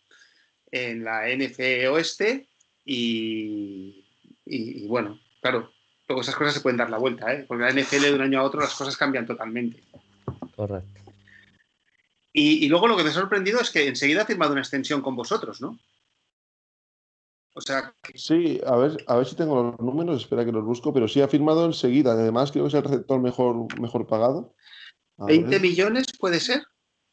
[0.72, 2.48] en la NFE Oeste
[2.86, 4.06] y,
[4.88, 5.72] bueno, claro,
[6.08, 7.46] luego esas cosas se pueden dar la vuelta, ¿eh?
[7.48, 9.84] porque la NFL de un año a otro las cosas cambian totalmente.
[10.56, 11.02] Correcto.
[12.34, 15.18] Y, luego lo que me ha sorprendido es que enseguida ha firmado una extensión con
[15.18, 15.78] vosotros, ¿no?
[17.54, 17.94] O sea.
[18.16, 21.22] Sí, a ver, a ver si tengo los números, espera que los busco, pero sí
[21.22, 22.14] ha firmado enseguida.
[22.14, 24.56] Además, creo que es el receptor mejor, mejor pagado.
[25.26, 26.64] 20 millones puede ser,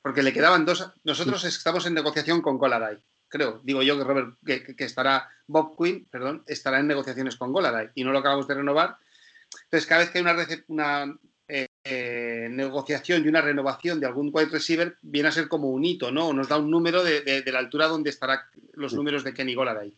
[0.03, 0.90] porque le quedaban dos.
[1.05, 3.61] Nosotros estamos en negociación con Goladay, creo.
[3.62, 8.05] Digo yo que Robert, que, estará, Bob Quinn, perdón, estará en negociaciones con Goladay y
[8.05, 8.97] no lo acabamos de renovar.
[9.64, 10.37] Entonces, cada vez que hay una,
[10.68, 11.18] una
[11.51, 15.83] eh, eh, negociación y una renovación de algún wide receiver, viene a ser como un
[15.83, 16.35] hito, ¿no?
[16.35, 18.40] Nos da un número de, la altura donde estarán
[18.75, 19.97] los números de Kenny Goladay.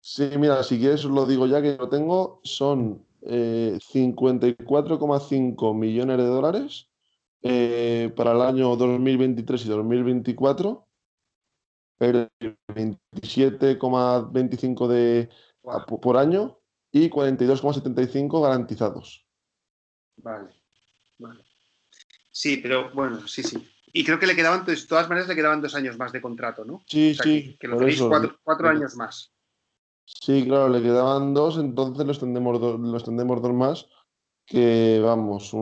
[0.00, 6.24] Sí, mira, si quieres lo digo ya que lo tengo, son 54,5 eh, millones de
[6.24, 6.88] dólares
[7.42, 10.86] eh, para el año 2023 y 2024,
[12.00, 12.28] el
[12.68, 15.28] 27,25 de
[16.02, 16.58] por año
[16.92, 19.26] y 42,75 garantizados.
[20.16, 20.48] Vale,
[21.18, 21.44] vale.
[22.30, 23.68] Sí, pero bueno, sí, sí.
[23.92, 26.64] Y creo que le quedaban, de todas maneras, le quedaban dos años más de contrato,
[26.64, 26.82] ¿no?
[26.86, 27.56] Sí, sí.
[27.58, 28.02] Que, lo tenéis
[28.42, 29.32] cuatro años más.
[30.06, 33.88] Sí, claro, le quedaban dos, entonces los tendemos dos más.
[34.46, 35.52] Que vamos,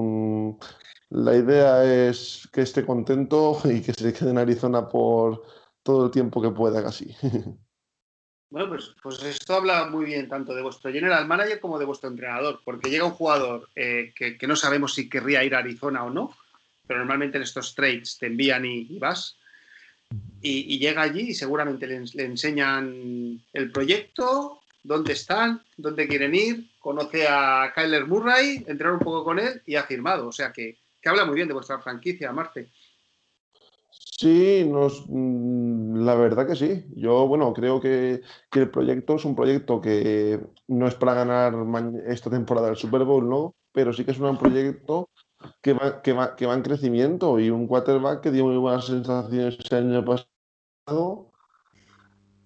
[1.09, 5.43] la idea es que esté contento y que se quede en Arizona por
[5.83, 7.15] todo el tiempo que pueda, casi.
[8.51, 12.09] Bueno, pues, pues esto habla muy bien tanto de vuestro general manager como de vuestro
[12.09, 16.11] entrenador, porque llega un jugador eh, que, no sabemos si querría ir a Arizona o
[16.11, 16.37] no,
[16.87, 19.39] pero normalmente en estos trades te envían y vas
[20.43, 27.27] y, llega allí y seguramente le, enseñan el proyecto, dónde están, dónde quieren ir, conoce
[27.27, 30.29] a Kyler Murray, entrenar un poco con él y ha firmado.
[30.29, 32.69] O sea que, habla muy bien de vuestra franquicia, Marte.
[33.91, 36.85] Sí, mm, la verdad que sí.
[36.95, 41.55] Yo, bueno, creo que, que, el proyecto es un proyecto que no es para ganar
[42.07, 43.55] esta temporada el Super Bowl, ¿no?
[43.73, 45.09] Pero sí que es un proyecto
[45.63, 48.87] que va, que va, que va en crecimiento y un quarterback que dio muy buenas
[48.87, 51.33] sensaciones el año pasado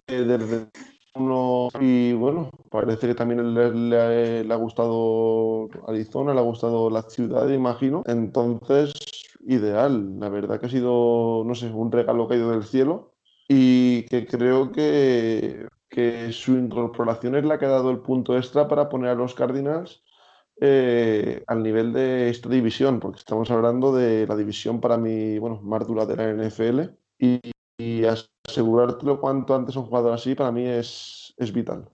[0.06, 0.68] eh, desde
[1.14, 7.48] uno y bueno, parece que también le, ha gustado Arizona, le ha gustado la ciudad,
[7.48, 8.02] imagino.
[8.06, 8.92] Entonces,
[9.46, 10.18] ideal.
[10.20, 13.12] La verdad que ha sido, no sé, un regalo caído del cielo
[13.48, 18.68] y que creo que, que su incorporación es la que ha dado el punto extra
[18.68, 20.02] para poner a los Cardinals
[20.60, 25.60] eh, al nivel de esta división, porque estamos hablando de la división para mí, bueno,
[25.62, 26.80] más dura de la NFL
[27.18, 27.40] y
[27.78, 31.88] y asegurártelo cuanto antes un jugador así para mí es, vital.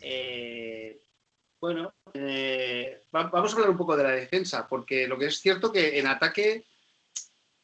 [0.00, 1.00] Eh,
[1.60, 5.72] bueno, eh, vamos a hablar un poco de la defensa, porque lo que es cierto
[5.72, 6.66] que en ataque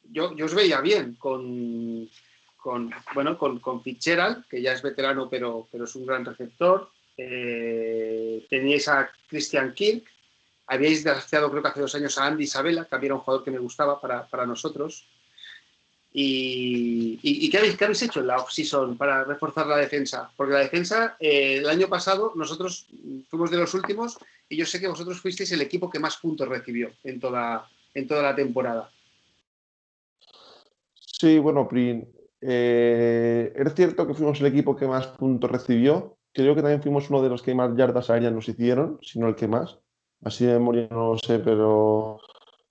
[0.02, 2.08] yo, os veía bien con,
[2.62, 6.90] con bueno, con, con, Fitzgerald, que ya es veterano, pero, pero es un gran receptor.
[7.16, 10.04] Eh, teníais a Christian Kirk,
[10.70, 13.50] Habíais desgraciado, creo que hace dos años, a Andy Isabela, también era un jugador que
[13.50, 15.04] me gustaba para, nosotros.
[16.12, 20.30] ¿Y, qué, habéis, hecho en la off-season para reforzar la defensa?
[20.36, 22.86] Porque la defensa, eh, el año pasado, nosotros
[23.28, 24.16] fuimos de los últimos
[24.48, 28.06] y yo sé que vosotros fuisteis el equipo que más puntos recibió en toda, en
[28.06, 28.92] toda la temporada.
[31.00, 31.66] Sí, bueno,
[32.40, 36.18] eh, es cierto que fuimos el equipo que más puntos recibió.
[36.32, 39.28] Creo que también fuimos uno de los que más yardas aéreas nos hicieron, si no
[39.28, 39.80] el que más.
[40.22, 42.18] Así de memoria no lo sé, pero,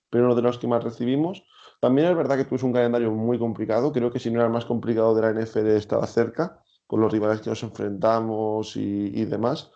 [0.08, 1.44] pero uno de los que más recibimos.
[1.80, 3.92] También es verdad que tuvimos un calendario muy complicado.
[3.92, 7.12] Creo que si no era el más complicado de la NFL estaba cerca, con los
[7.12, 9.70] rivales que nos enfrentamos y, demás.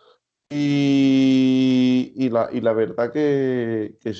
[0.49, 4.13] Y, la, y, la, verdad que, que,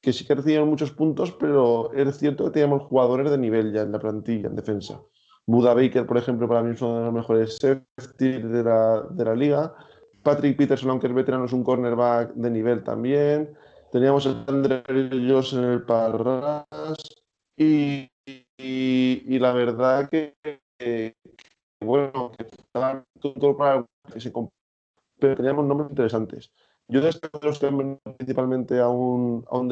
[0.00, 3.82] que sí que recibieron muchos puntos, pero es cierto que teníamos jugadores de nivel ya
[3.82, 5.00] en la plantilla, en defensa.
[5.46, 9.24] Buda Baker, por ejemplo, para mí es uno de los mejores safety de la, de
[9.24, 9.74] la liga.
[10.22, 13.54] Patrick Peterson, aunque es veterano, es un cornerback de nivel también.
[13.90, 16.66] Teníamos a André Jones en el Parras.
[17.56, 18.08] Y,
[18.56, 20.34] y, la verdad que,
[21.80, 23.04] bueno, que estaban
[24.12, 24.32] que se
[25.18, 26.50] pero teníamos nombres interesantes.
[26.88, 29.68] Yo destaco que principalmente a un, a un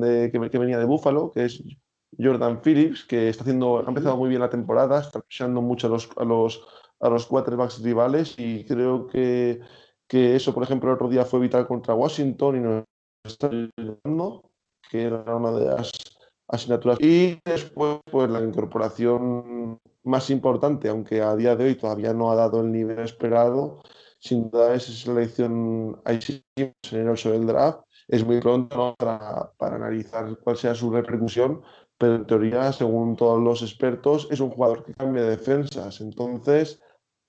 [0.00, 1.62] de, que, venía de Buffalo, que es
[2.16, 5.90] Jordan Phillips, que está haciendo, ha empezado muy bien la temporada, está presionando mucho a
[5.90, 6.64] los, a los,
[7.00, 9.60] a los quarterbacks rivales y creo que,
[10.06, 12.84] que eso, por ejemplo, el otro día fue vital contra Washington y nos
[13.24, 14.50] está ayudando,
[14.90, 15.92] que era una de las
[16.48, 16.98] asignaturas.
[17.00, 22.34] Y después, pues la incorporación más importante, aunque a día de hoy todavía no ha
[22.34, 23.82] dado el nivel esperado,
[24.18, 26.20] sin duda esa selección en
[27.08, 27.80] el del draft.
[28.08, 31.62] Es muy pronto para, para, analizar cuál sea su repercusión,
[31.98, 36.00] pero en teoría, según todos los expertos, es un jugador que cambia de defensas.
[36.00, 36.80] Entonces,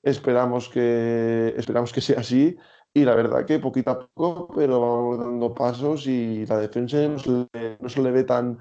[0.03, 2.57] esperamos que, esperamos que sea así.
[2.93, 7.19] Y la verdad que poquito a poco, pero vamos dando pasos y la defensa no
[7.19, 8.57] se le, no se le ve tan,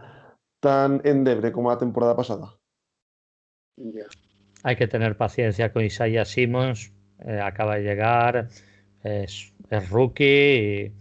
[0.61, 2.55] tan endeble como la temporada pasada.
[4.63, 8.49] Hay que tener paciencia con Isaiah Simmons, eh, acaba de llegar,
[9.03, 9.53] es,
[9.91, 10.95] rookie y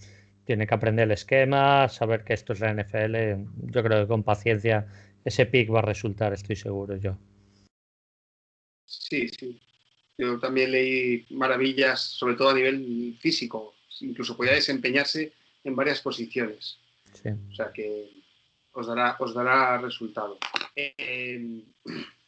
[0.48, 3.16] tiene que aprender el esquema, saber que esto es la NFL.
[3.70, 4.88] Yo creo que con paciencia
[5.24, 7.18] ese pick va a resultar, estoy seguro yo.
[8.86, 9.60] Sí, sí.
[10.18, 13.76] Yo también leí maravillas, sobre todo a nivel físico.
[14.00, 15.34] Incluso podía desempeñarse
[15.64, 16.80] en varias posiciones.
[17.52, 18.10] O sea que
[18.72, 20.40] os dará, os dará resultado.
[20.76, 21.64] Eh,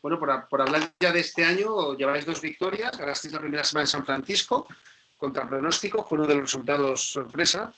[0.02, 3.88] bueno, por, hablar ya de este año, lleváis dos victorias, ganasteis la primera semana en
[3.88, 4.68] San Francisco
[5.16, 7.74] contra pronóstico, fue uno de los resultados sorpresa.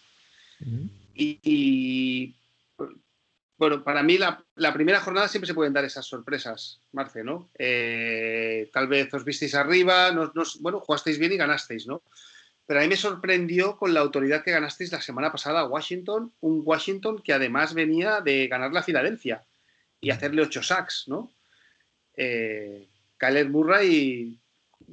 [1.13, 2.35] Y,
[3.57, 7.49] bueno, para mí la, primera jornada siempre se pueden dar esas sorpresas, Marce, ¿no?
[7.57, 10.11] Eh, tal vez os visteis arriba,
[10.59, 12.01] bueno, jugasteis bien y ganasteis, ¿no?
[12.65, 16.31] Pero a mí me sorprendió con la autoridad que ganasteis la semana pasada a Washington,
[16.39, 19.43] un Washington que además venía de ganar la Filadelfia
[19.99, 21.31] y hacerle ocho sacks, ¿no?
[22.15, 24.39] eh, Kyler Murray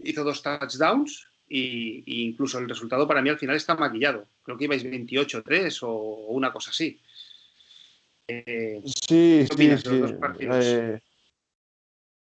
[0.02, 4.26] hizo dos touchdowns e, incluso el resultado para mí al final está maquillado.
[4.42, 7.00] Creo que ibais 28-3 o una cosa así.
[8.26, 10.02] Eh, sí, sí, sí.
[10.40, 11.00] Eh,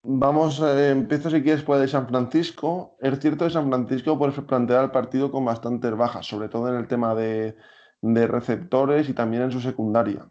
[0.04, 2.96] vamos, eh, empiezo si quieres por de San Francisco.
[3.00, 6.76] Es cierto que San Francisco puede plantear el partido con bastantes bajas, sobre todo en
[6.76, 7.56] el tema de,
[8.02, 10.30] de receptores y también en su secundaria.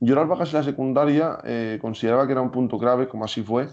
[0.00, 1.38] Yo las bajas en la secundaria
[1.80, 3.66] consideraba que era un punto clave, como así fue,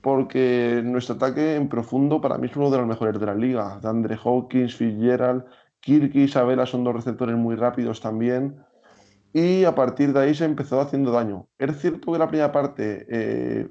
[0.00, 3.80] porque nuestro ataque en profundo para mí es uno de los mejores de la liga.
[3.82, 5.44] Andre Hawkins, Fitzgerald,
[5.80, 8.64] Kirk y Isabela son dos receptores muy rápidos también.
[9.32, 11.48] Y a partir de ahí se empezó haciendo daño.
[11.58, 13.68] Es cierto que la primera parte eh,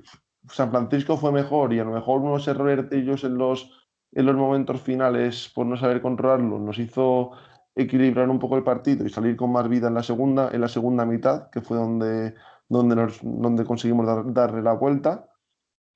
[0.50, 3.70] San Francisco fue mejor y a lo mejor unos errores de ellos en los,
[4.12, 7.32] en los momentos finales por no saber controlarlo nos hizo
[7.76, 10.68] equilibrar un poco el partido y salir con más vida en la segunda, en la
[10.68, 12.34] segunda mitad, que fue donde,
[12.68, 15.30] donde, nos, donde conseguimos darle la vuelta.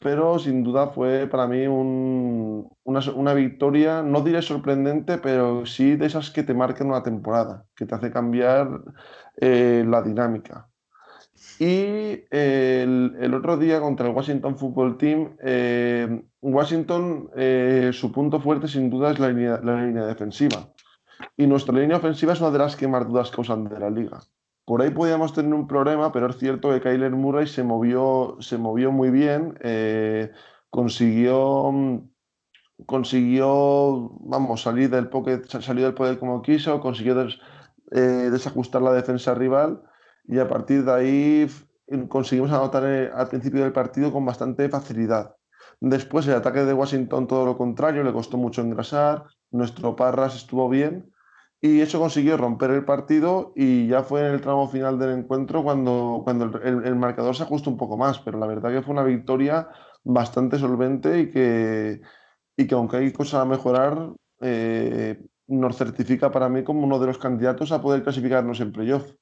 [0.01, 6.31] Pero sin duda fue para mí una, victoria, no diré sorprendente, pero sí de esas
[6.31, 8.81] que te marcan una temporada, que te hace cambiar
[9.37, 10.67] eh, la dinámica.
[11.59, 18.67] Y el, otro día contra el Washington Football Team, eh, Washington, eh, su punto fuerte
[18.67, 20.67] sin duda es la la línea defensiva
[21.37, 24.19] y nuestra línea ofensiva es una de las que más dudas causan de la liga.
[24.65, 28.57] Por ahí podíamos tener un problema, pero es cierto que Kyler Murray se movió, se
[28.57, 30.31] movió muy bien, eh,
[30.69, 31.71] consiguió,
[32.85, 37.27] consiguió, vamos, salir del pocket, salió del poder como quiso, consiguió
[37.91, 37.99] eh,
[38.31, 39.81] desajustar la defensa rival
[40.25, 41.47] y a partir de ahí
[42.07, 45.35] conseguimos anotar eh, al principio del partido con bastante facilidad.
[45.79, 50.69] Después el ataque de Washington todo lo contrario, le costó mucho engrasar, nuestro Parras estuvo
[50.69, 51.11] bien
[51.61, 55.63] y eso consiguió romper el partido y ya fue en el tramo final del encuentro
[55.63, 59.03] cuando, cuando el, marcador se ajustó un poco más, pero la verdad que fue una
[59.03, 59.69] victoria
[60.03, 62.01] bastante solvente y que,
[62.57, 67.05] y que aunque hay cosas a mejorar, eh, nos certifica para mí como uno de
[67.05, 69.13] los candidatos a poder clasificarnos en playoff.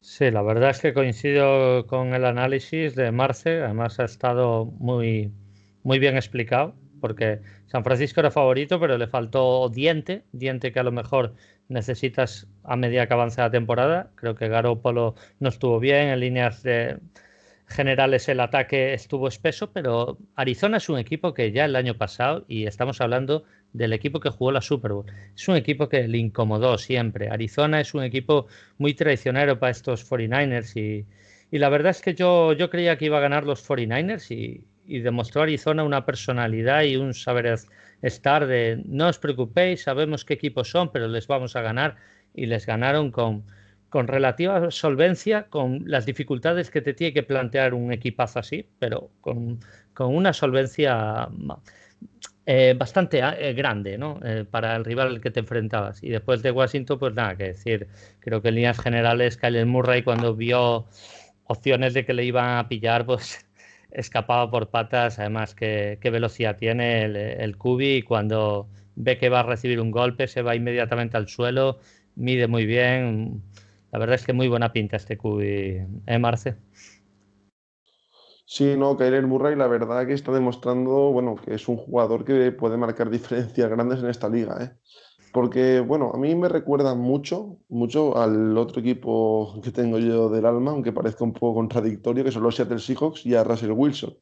[0.00, 5.32] Sí, la verdad es que coincido con el análisis de Marce, además ha estado muy,
[5.84, 10.84] muy bien explicado porque San Francisco era favorito, pero le faltó diente, diente que a
[10.84, 11.34] lo mejor
[11.68, 14.10] necesitas a medida que avance la temporada.
[14.14, 16.62] Creo que Garoppolo no estuvo bien, en líneas
[17.66, 22.44] generales el ataque estuvo espeso, pero Arizona es un equipo que ya el año pasado,
[22.46, 26.18] y estamos hablando del equipo que jugó la Super Bowl, es un equipo que le
[26.18, 27.30] incomodó siempre.
[27.30, 28.46] Arizona es un equipo
[28.78, 33.18] muy traicionero para estos 49ers y, la verdad es que yo, yo creía que iba
[33.18, 37.58] a ganar los 49ers y, y demostró Arizona una personalidad y un saber
[38.02, 41.96] estar de no os preocupéis, sabemos qué equipos son, pero les vamos a ganar
[42.34, 43.44] y les ganaron con,
[43.88, 49.10] con relativa solvencia, con las dificultades que te tiene que plantear un equipazo así, pero
[49.20, 49.60] con,
[49.94, 51.28] con una solvencia
[52.44, 54.18] eh, bastante eh, grande ¿no?
[54.24, 56.02] Eh, para el rival al que te enfrentabas.
[56.02, 57.86] Y después de Washington, pues nada que decir.
[58.18, 60.86] Creo que en líneas generales, Kyle Murray cuando vio
[61.44, 63.46] opciones de que le iban a pillar, pues
[63.92, 69.40] escapaba por patas, además qué, velocidad tiene el, el Kubi y cuando ve que va
[69.40, 71.78] a recibir un golpe se va inmediatamente al suelo,
[72.14, 73.42] mide muy bien.
[73.90, 76.56] La verdad es que muy buena pinta este Kubi, ¿eh, Marce?
[78.46, 82.52] Sí, no, Kyler Murray la verdad que está demostrando, bueno, que es un jugador que
[82.52, 84.70] puede marcar diferencias grandes en esta liga, ¿eh?
[85.32, 90.44] Porque, bueno, a mí me recuerda mucho, mucho al otro equipo que tengo yo del
[90.44, 94.14] alma, aunque parezca un poco contradictorio, que son los Seattle Seahawks y a Russell Wilson.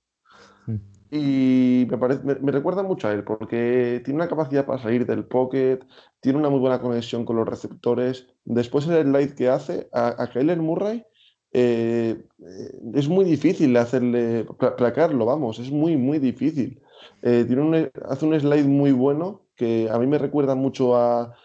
[0.66, 0.76] Mm.
[1.12, 5.24] Y me, parece, me, recuerda mucho a él, porque tiene una capacidad para salir del
[5.24, 5.80] pocket,
[6.20, 8.28] tiene una muy buena conexión con los receptores.
[8.44, 11.04] Después el slide que hace a, a Kyler Murray,
[11.52, 12.22] eh,
[12.94, 14.46] es muy difícil hacerle
[14.76, 16.80] placarlo, vamos, es muy, muy difícil.
[17.22, 21.36] Eh, tiene hace un slide muy bueno que a mí me recuerda mucho a,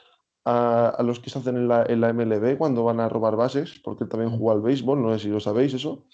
[1.03, 4.05] los que se hacen en la, en la, MLB cuando van a robar bases, porque
[4.05, 6.05] también juega al béisbol, no sé si lo sabéis eso.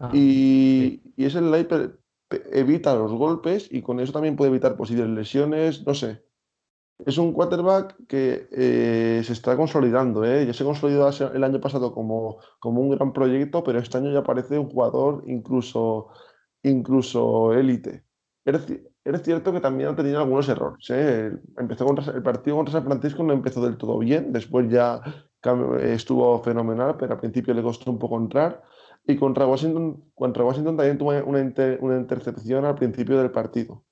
[0.00, 1.38] Ah, y, y, ese
[2.50, 6.24] evita los golpes y con eso también puede evitar posibles lesiones, no sé.
[7.06, 10.46] Es un quarterback que eh, se está consolidando, ¿eh?
[10.46, 14.24] ya se consolidó el año pasado como, como un gran proyecto, pero este año ya
[14.24, 16.08] parece un jugador incluso,
[16.64, 18.04] incluso élite.
[19.04, 20.88] Es cierto que también ha tenido algunos errores.
[20.88, 21.30] ¿eh?
[21.58, 25.02] Empezó el partido contra San Francisco no empezó del todo bien, después ya
[25.82, 28.62] estuvo fenomenal, pero al principio le costó un poco entrar.
[29.06, 31.42] Y contra Washington, contra Washington también tuvo una,
[31.80, 33.84] una intercepción al principio del partido.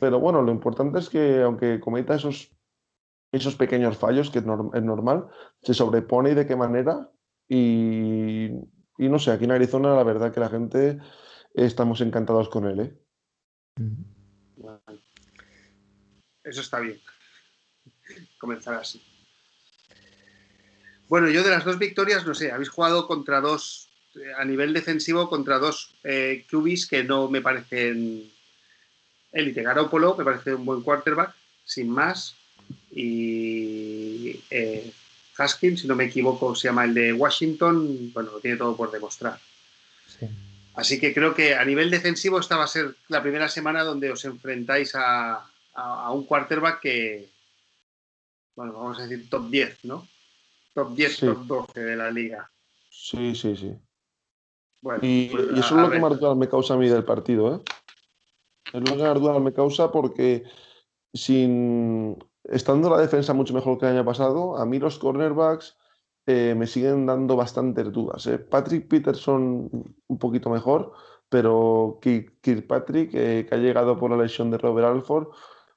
[0.00, 2.50] Pero bueno, lo importante es que aunque cometa esos,
[3.30, 5.28] esos pequeños fallos, que es, normal,
[5.62, 7.10] se sobrepone y de qué manera.
[7.48, 8.48] Y,
[8.98, 10.98] y, no sé, aquí en Arizona la verdad que la gente
[11.54, 12.80] estamos encantados con él.
[12.80, 12.98] ¿eh?
[16.48, 17.00] Eso está bien.
[18.38, 19.02] Comenzar así.
[21.08, 24.72] Bueno, yo de las dos victorias, no sé, habéis jugado contra dos, eh, a nivel
[24.72, 28.30] defensivo, contra dos eh, QBs que no me parecen
[29.32, 29.62] élite.
[29.62, 31.34] Garópolo me parece un buen quarterback,
[31.64, 32.34] sin más.
[32.90, 34.92] Y eh,
[35.36, 38.90] Haskins, si no me equivoco, se llama el de Washington, bueno, lo tiene todo por
[38.90, 39.38] demostrar.
[40.06, 40.26] Sí.
[40.74, 44.10] Así que creo que a nivel defensivo esta va a ser la primera semana donde
[44.10, 45.44] os enfrentáis a,
[46.12, 47.28] un quarterback que,
[48.56, 50.06] bueno, vamos a decir top 10, ¿no?
[50.74, 52.50] Top 10, top 12 de la liga.
[52.90, 53.76] Sí, sí, sí.
[54.80, 57.60] Bueno, y, pues, eso es lo que más me causa a mí del partido, ¿eh?
[58.72, 60.44] Es lo que más me causa porque
[61.12, 65.76] sin estando la defensa mucho mejor que el año pasado, a mí los cornerbacks
[66.26, 68.26] eh, me siguen dando bastantes dudas.
[68.26, 68.38] ¿eh?
[68.38, 69.70] Patrick Peterson
[70.06, 70.92] un poquito mejor,
[71.28, 75.28] pero Kirkpatrick, eh, que ha llegado por la lesión de Robert Alford,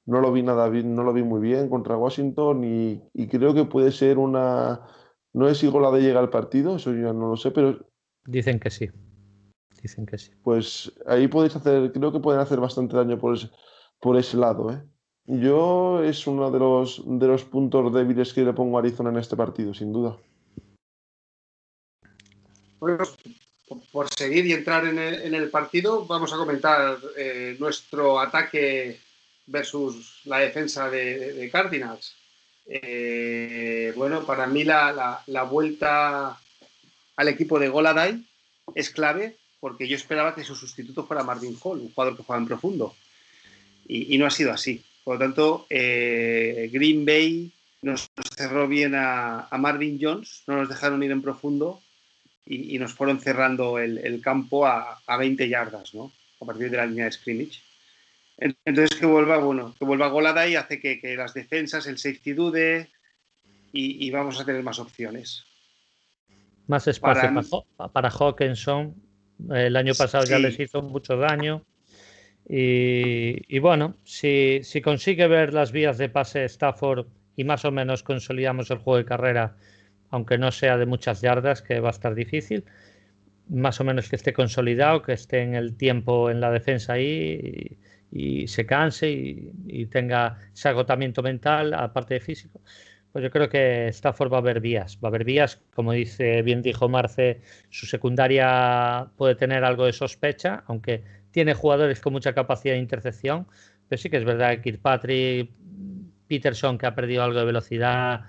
[0.06, 3.66] no lo vi nada bien, no lo vi muy bien contra Washington y, creo que
[3.66, 4.82] puede ser una.
[5.34, 7.86] No es si de llega al partido, eso yo no lo sé, pero.
[8.26, 8.89] Dicen que sí.
[9.82, 10.32] Dicen que sí.
[10.43, 13.49] Pues ahí podéis hacer, creo que pueden hacer bastante daño por ese,
[13.99, 14.84] por ese lado, ¿eh?
[15.26, 19.18] Yo es uno de los, de los puntos débiles que le pongo a Arizona en
[19.18, 20.18] este partido, sin duda.
[22.80, 23.04] Bueno,
[23.91, 28.99] por seguir y entrar en el, partido, vamos a comentar eh, nuestro ataque
[29.47, 32.15] versus la defensa de, Cardinals.
[32.65, 36.39] Eh, bueno, para mí la, vuelta
[37.15, 38.25] al equipo de Goladay
[38.75, 42.41] es clave porque yo esperaba que su sustituto fuera Marvin Hall, un jugador que juega
[42.41, 42.95] en profundo.
[43.87, 44.83] Y, no ha sido así.
[45.03, 50.69] Por lo tanto, eh, Green Bay nos, cerró bien a, a, Marvin Jones, no nos
[50.69, 51.81] dejaron ir en profundo
[52.45, 56.11] y, nos fueron cerrando el, campo a, 20 yardas, ¿no?
[56.39, 57.61] A partir de la línea de scrimmage.
[58.38, 62.89] Entonces que vuelva, bueno, que vuelva Golada y hace que, las defensas, el safety dude
[63.71, 65.45] y, vamos a tener más opciones.
[66.67, 67.32] Más espacio
[67.93, 68.95] para, Hawkinson.
[69.49, 71.63] El año pasado ya les hizo mucho daño.
[72.47, 78.03] Y, bueno, si, si, consigue ver las vías de pase Stafford y más o menos
[78.03, 79.55] consolidamos el juego de carrera,
[80.09, 82.65] aunque no sea de muchas yardas, que va a estar difícil,
[83.47, 87.77] más o menos que esté consolidado, que esté en el tiempo en la defensa ahí
[87.77, 87.90] y,
[88.47, 92.62] se canse y, tenga ese agotamiento mental, aparte de físico.
[93.12, 96.41] Pues yo creo que Stafford va a haber vías, va a haber vías, como dice
[96.43, 102.34] bien dijo Marce, su secundaria puede tener algo de sospecha, aunque tiene jugadores con mucha
[102.34, 103.47] capacidad de intercepción,
[103.88, 105.51] pero sí que es verdad que Kirkpatrick,
[106.28, 108.22] Peterson que ha perdido algo de velocidad,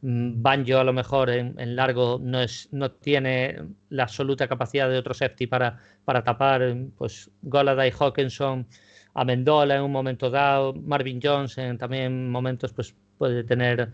[0.00, 3.58] mm, Banjo a lo mejor en, largo no, es, no tiene
[3.90, 8.66] la absoluta capacidad de otro safety para, para tapar, pues y Hawkinson,
[9.14, 13.92] Amendola en un momento dado, Marvin Jones en también momentos pues puede tener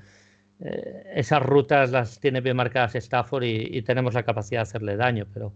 [0.61, 4.97] eh, esas rutas las tiene bien marcadas Stafford y, y, tenemos la capacidad de hacerle
[4.97, 5.53] daño, pero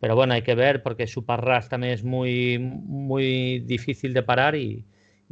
[0.00, 4.56] pero bueno, hay que ver porque su parras también es muy, muy difícil de parar
[4.56, 4.86] y,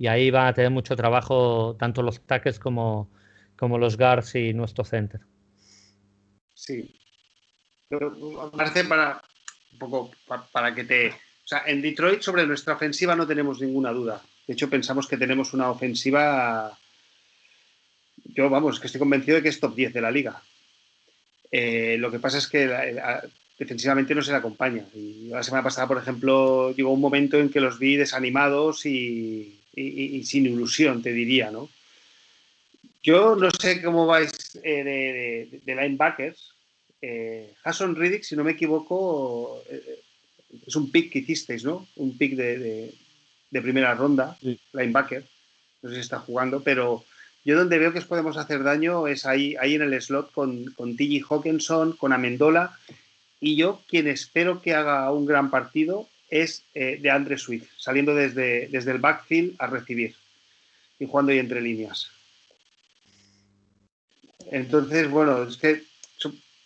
[0.06, 3.10] ahí van a tener mucho trabajo tanto los tackles como,
[3.56, 5.22] como los guards y nuestro center.
[6.54, 6.94] Sí.
[7.88, 8.12] Pero,
[8.54, 9.22] parece para
[9.72, 10.10] un poco
[10.52, 11.12] para que te.
[11.48, 14.22] O sea, en Detroit sobre nuestra ofensiva no tenemos ninguna duda.
[14.46, 16.78] De hecho, pensamos que tenemos una ofensiva.
[18.22, 20.42] Yo, vamos, que estoy convencido de que es top 10 de la liga.
[21.50, 22.68] Eh, lo que pasa es que
[23.58, 24.84] defensivamente no se le acompaña.
[24.94, 29.58] Y la semana pasada, por ejemplo, llegó un momento en que los vi desanimados y,
[29.74, 31.70] sin ilusión, te diría, ¿no?
[33.02, 36.52] Yo no sé cómo vais eh, de, linebackers.
[37.00, 40.02] Eh, Hassan Riddick, si no me equivoco, eh,
[40.66, 41.86] es un pick que hicisteis, ¿no?
[41.96, 42.94] Un pick de,
[43.50, 44.36] primera ronda,
[44.72, 45.24] linebacker.
[45.82, 47.04] No sé si está jugando, pero
[47.44, 50.72] yo donde veo que os podemos hacer daño es ahí, ahí en el slot con,
[50.72, 51.24] con T.G.
[51.28, 52.76] Hawkinson, con Amendola
[53.40, 58.14] y yo, quien espero que haga un gran partido, es eh, de Andre Swift, saliendo
[58.14, 60.14] desde, desde el backfield a recibir
[60.98, 62.10] y jugando ahí entre líneas.
[64.50, 65.82] Entonces, bueno, es que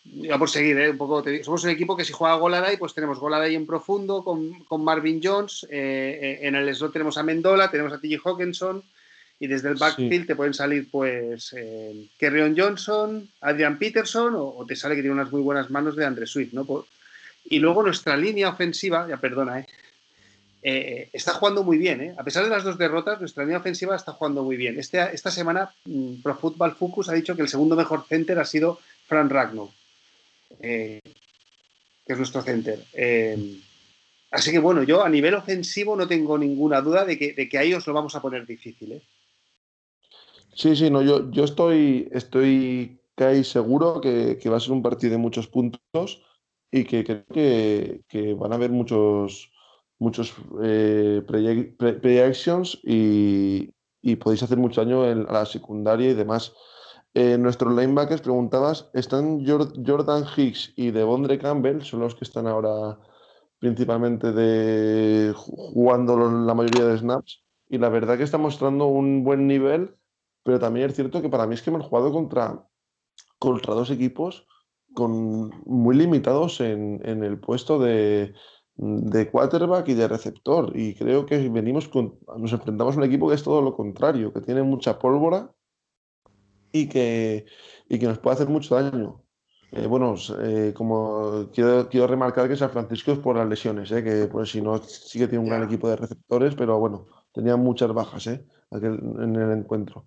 [0.05, 0.91] vamos a seguir, ¿eh?
[0.91, 4.85] un poco, somos un equipo que si juega Goladay, pues tenemos Goladay en profundo con,
[4.85, 8.83] Marvin Jones, eh, en el slot tenemos a Mendola, tenemos a TJ Hawkinson,
[9.39, 12.09] y desde el backfield te pueden salir pues eh,
[12.57, 16.53] Johnson, Adrian Peterson o, te sale que tiene unas muy buenas manos de Andre Swift,
[16.53, 16.87] ¿no?
[17.45, 19.67] y luego nuestra línea ofensiva, ya perdona, ¿eh?
[20.65, 22.15] Eh, está jugando muy bien, ¿eh?
[22.17, 24.79] A pesar de las dos derrotas, nuestra línea ofensiva está jugando muy bien.
[24.79, 28.45] Este, esta semana mm, Pro Football Focus ha dicho que el segundo mejor center ha
[28.45, 28.79] sido
[29.09, 29.67] Fran Ragnar,
[30.61, 31.01] eh,
[32.07, 32.85] que es nuestro center.
[34.31, 37.59] así que bueno, yo a nivel ofensivo no tengo ninguna duda de que, de que
[37.59, 39.03] a ellos lo vamos a poner difícil, ¿eh?
[40.55, 45.13] Sí, sí, no, yo, yo estoy, estoy casi seguro que, va a ser un partido
[45.13, 46.23] de muchos puntos
[46.71, 49.51] y que creo que, van a haber muchos,
[49.99, 53.71] muchos eh, projections y,
[54.17, 56.53] podéis hacer mucho daño a la secundaria y demás.
[57.15, 61.83] Eh, nuestros linebackers preguntabas, ¿están Jordan Hicks y Devondre Campbell?
[61.83, 62.99] Son los que están ahora
[63.59, 67.43] principalmente de, jugando la mayoría de snaps.
[67.69, 69.97] Y la verdad que está mostrando un buen nivel
[70.43, 72.67] pero también es cierto que para mí es que hemos jugado contra,
[73.39, 74.47] contra dos equipos
[74.95, 78.35] con, muy limitados en, el puesto de,
[78.75, 80.77] de, quarterback y de receptor.
[80.77, 81.91] Y creo que venimos
[82.37, 85.53] nos enfrentamos a un equipo que es todo lo contrario, que tiene mucha pólvora
[86.73, 87.47] y que,
[87.89, 89.23] y que nos puede hacer mucho daño.
[89.73, 94.03] Eh, bueno, eh, como quiero, quiero, remarcar que San Francisco es por las lesiones, eh,
[94.05, 97.57] que pues si no sí que tiene un gran equipo de receptores, pero bueno, tenía
[97.57, 100.07] muchas bajas en el encuentro.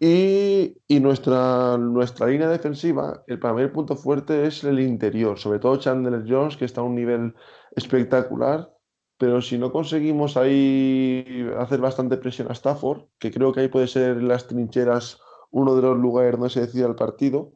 [0.00, 6.24] Y, nuestra, nuestra línea defensiva, el primer punto fuerte es el interior, sobre todo Chandler
[6.26, 7.34] Jones, que está a un nivel
[7.74, 8.72] espectacular,
[9.16, 13.88] pero si no conseguimos ahí hacer bastante presión a Stafford, que creo que ahí puede
[13.88, 15.20] ser las trincheras
[15.50, 17.52] uno de los lugares donde se decida el partido,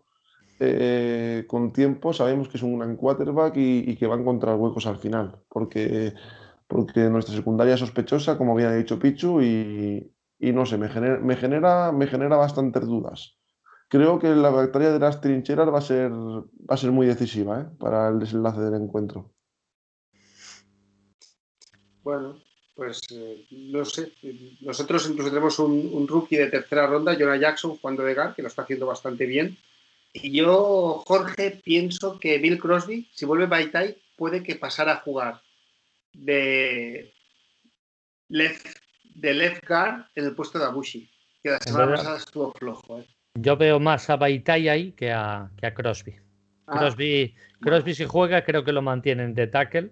[0.60, 4.98] eh, con tiempo sabemos que es un quarterback y, que va a encontrar huecos al
[4.98, 6.14] final, porque,
[6.68, 11.36] porque nuestra secundaria es sospechosa, como había dicho Pichu, y, no sé, me genera, me
[11.36, 13.38] genera, me bastantes dudas.
[13.88, 17.60] Creo que la batalla de las trincheras va a ser, va a ser muy decisiva
[17.60, 17.66] ¿eh?
[17.78, 19.32] para el desenlace del encuentro.
[22.02, 22.36] Bueno,
[22.74, 24.12] pues eh, no sé.
[24.60, 28.48] Nosotros incluso tenemos un, rookie de tercera ronda, Jonah Jackson, jugando de Gar, que lo
[28.48, 29.56] está haciendo bastante bien.
[30.12, 35.40] Y yo, Jorge, pienso que Bill Crosby, si vuelve Baitai, puede que pasara a jugar
[36.12, 37.12] de
[38.28, 38.66] left
[39.14, 41.10] de left guard en el puesto de Abushi,
[41.42, 43.00] que la semana pasada estuvo flojo.
[43.00, 43.06] ¿eh?
[43.34, 46.14] Yo veo más a Baitai ahí que a, que a Crosby.
[46.66, 49.90] Ah, Crosby, Crosby si juega creo que lo mantienen de tackle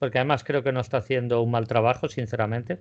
[0.00, 2.78] porque además creo que no está haciendo un mal trabajo, sinceramente.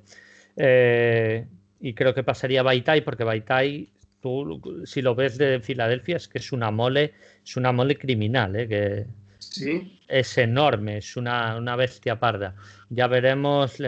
[0.56, 1.46] Eh,
[1.82, 3.92] y creo que pasaría Baitai, porque Baitai,
[4.22, 7.14] tú si lo ves de Filadelfia, es que es una mole,
[7.44, 8.68] es una mole criminal, ¿eh?
[8.70, 9.06] que
[9.38, 10.00] ¿Sí?
[10.08, 12.56] es enorme, es una, una bestia parda.
[12.90, 13.82] Ya veremos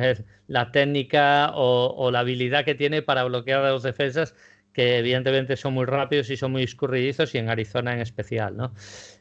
[0.47, 4.35] la técnica o, o, la habilidad que tiene para bloquear a los defensas
[4.73, 8.73] que evidentemente son muy rápidos y son muy escurridizos y en Arizona en especial, ¿no?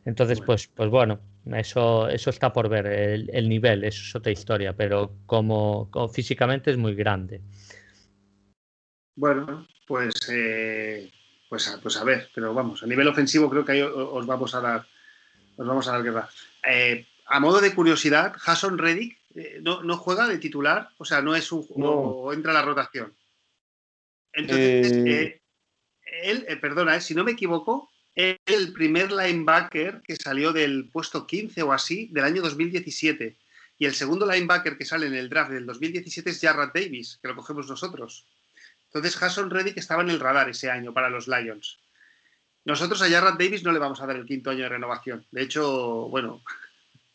[0.05, 1.21] Entonces, pues, pues bueno,
[1.55, 6.77] eso, eso está por ver, el, nivel, eso es otra historia, pero como, físicamente es
[6.77, 7.41] muy grande.
[9.17, 11.11] Bueno, pues, eh,
[11.49, 14.55] pues, a, pues a ver, pero vamos, a nivel ofensivo creo que ahí os vamos
[14.55, 14.87] a dar,
[15.57, 16.29] os vamos a dar guerra.
[16.67, 21.21] Eh, a modo de curiosidad, Jason Reddick eh, no, no, juega de titular, o sea,
[21.21, 21.91] no es un no.
[21.91, 23.15] o entra a la rotación.
[24.33, 25.40] Entonces, eh,
[26.23, 30.89] él, eh, perdona, eh, si no me equivoco, es el primer linebacker que salió del
[30.91, 33.37] puesto 15 o así del año 2017.
[33.79, 37.29] Y el segundo linebacker que sale en el draft del 2017 es Jarrett Davis, que
[37.29, 38.27] lo cogemos nosotros.
[38.87, 41.79] Entonces, Jason Reddick estaba en el radar ese año para los Lions.
[42.65, 45.27] Nosotros a Jarrett Davis no le vamos a dar el quinto año de renovación.
[45.31, 46.43] De hecho, bueno,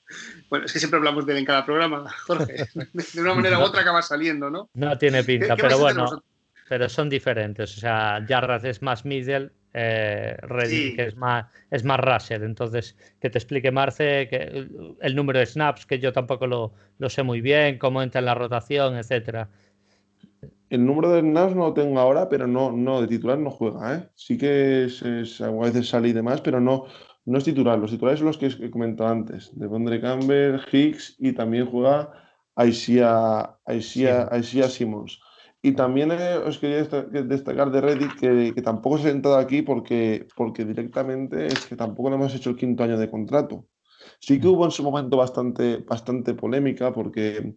[0.49, 2.67] bueno, es que siempre hablamos de él en cada programa, Jorge.
[2.73, 4.69] De una manera u otra acaba saliendo, ¿no?
[4.73, 6.23] No tiene pinta, ¿Qué, qué pero bueno
[6.67, 7.77] pero son diferentes.
[7.77, 11.01] O sea, Jarrett es más middle, eh, Reddick sí.
[11.01, 12.43] es más, es más rusher.
[12.43, 14.67] Entonces, que te explique Marce que
[15.01, 18.25] el número de snaps, que yo tampoco lo, lo sé muy bien, cómo entra en
[18.25, 19.49] la rotación, etcétera.
[20.69, 23.95] El número de snaps no lo tengo ahora, pero no, no de titular no juega.
[23.95, 24.09] ¿eh?
[24.15, 26.85] Sí que es, es, a veces sale y demás, pero no,
[27.25, 27.77] no es titular.
[27.77, 29.51] Los titulares son los que he comentado antes.
[29.57, 32.11] De Bondre Campbell, Hicks y también juega
[32.55, 34.27] Aisia, Aisia, sí.
[34.31, 35.19] Aisia Simmons.
[35.65, 36.83] Y también eh, os quería
[37.23, 41.75] destacar de Reddit que, que, tampoco se ha sentado aquí porque, porque directamente es que
[41.75, 43.65] tampoco le hemos hecho el quinto año de contrato.
[44.19, 47.55] Sí que hubo en su momento bastante, bastante polémica porque,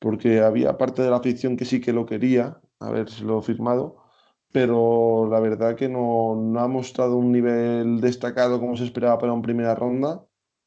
[0.00, 2.60] porque había parte de la afición que sí que lo quería
[3.22, 4.02] lo firmado,
[4.50, 9.32] pero la verdad que no, no ha mostrado un nivel destacado como se esperaba para
[9.32, 10.24] una primera ronda.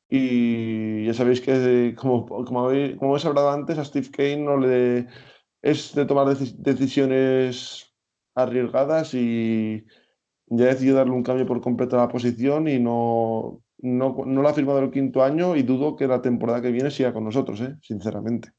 [0.10, 4.56] Y ya sabéis que, como, como, habéis, como habéis hablado antes, a Steve Kane no
[4.56, 5.08] le
[5.62, 7.94] es de tomar decisiones
[8.36, 9.86] arriesgadas y
[10.48, 14.42] ya he decidido darle un cambio por completo a la posición y no, no, no
[14.42, 17.24] lo ha firmado el quinto año y dudo que la temporada que viene siga con
[17.24, 17.76] nosotros, ¿eh?
[17.82, 18.52] sinceramente.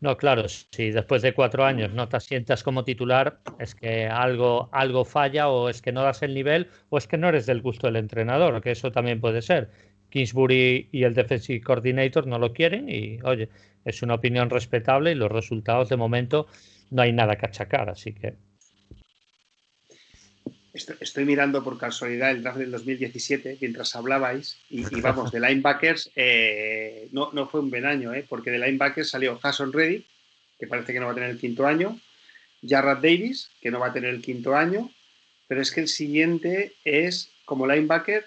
[0.00, 4.68] No, claro, si después de cuatro años no te asientas como titular, es que algo,
[4.72, 7.62] algo falla o es que no das el nivel o es que no eres del
[7.62, 9.70] gusto del entrenador, que eso también puede ser.
[10.10, 13.48] Kingsbury y el Defensive Coordinator no lo quieren y, oye,
[13.84, 16.46] es una opinión respetable y los resultados de momento
[16.90, 18.34] no hay nada que achacar, así que.
[21.00, 26.10] Estoy, mirando por casualidad el draft del 2017 mientras hablabais y, y vamos, de linebackers
[26.14, 30.06] eh, no, no, fue un buen año, eh, porque de linebackers salió Jason Reddy,
[30.58, 31.98] que parece que no va a tener el quinto año,
[32.66, 34.90] Jarrett Davis, que no va a tener el quinto año,
[35.48, 38.26] pero es que el siguiente es como linebacker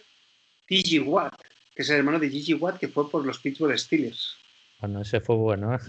[0.68, 1.06] T.G.
[1.06, 1.34] Watt,
[1.76, 4.38] que es el hermano de Gigi Watt, que fue por los Pittsburgh Steelers.
[4.80, 5.76] Bueno, ese fue bueno.
[5.76, 5.80] ¿eh?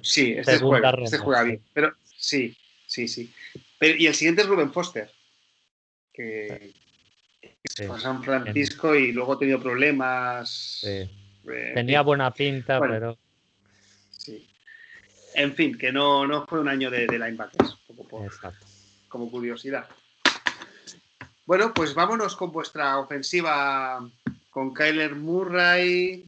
[0.00, 1.62] Sí, este juega, ronda, este juega bien.
[1.74, 2.56] Pero sí,
[2.86, 3.32] sí, sí.
[3.78, 5.10] Pero, y el siguiente es Ruben Foster,
[6.12, 6.72] que,
[7.64, 7.84] sí.
[7.84, 10.80] fue a San Francisco y luego ha tenido problemas.
[10.80, 11.10] Sí.
[11.50, 13.18] Eh, Tenía buena pinta, bueno, pero.
[14.10, 14.48] Sí.
[15.34, 18.30] En fin, que no, no fue un año de, de linebackers, como, por,
[19.08, 19.88] como curiosidad.
[21.44, 24.08] Bueno, pues vámonos con vuestra ofensiva
[24.52, 26.26] con Kyler Murray,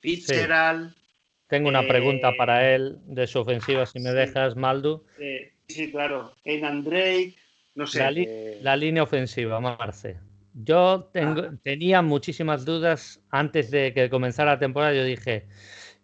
[0.00, 0.90] Fitzgerald.
[0.90, 1.00] Sí.
[1.48, 5.04] Tengo una eh, pregunta para él de su ofensiva, si me sí, dejas, Maldu.
[5.20, 6.34] Eh, sí, claro.
[6.42, 7.34] Kenan Drake,
[7.74, 7.98] no sé.
[8.00, 8.58] La, li eh...
[8.62, 10.18] la, línea ofensiva, Marce.
[10.54, 11.54] Yo tengo, ah.
[11.62, 14.94] tenía muchísimas dudas antes de que comenzara la temporada.
[14.94, 15.46] Yo dije,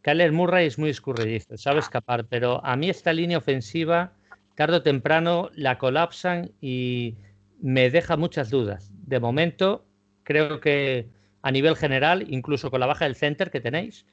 [0.03, 4.13] Kyler Murray es muy escurridizo, sabe escapar, pero a mí esta línea ofensiva,
[4.55, 7.17] tarde o temprano, la colapsan y
[7.63, 8.93] me deja muchas dudas.
[9.07, 9.87] De momento,
[10.25, 11.09] creo que
[11.43, 14.07] a nivel general, incluso con la baja del center que tenéis,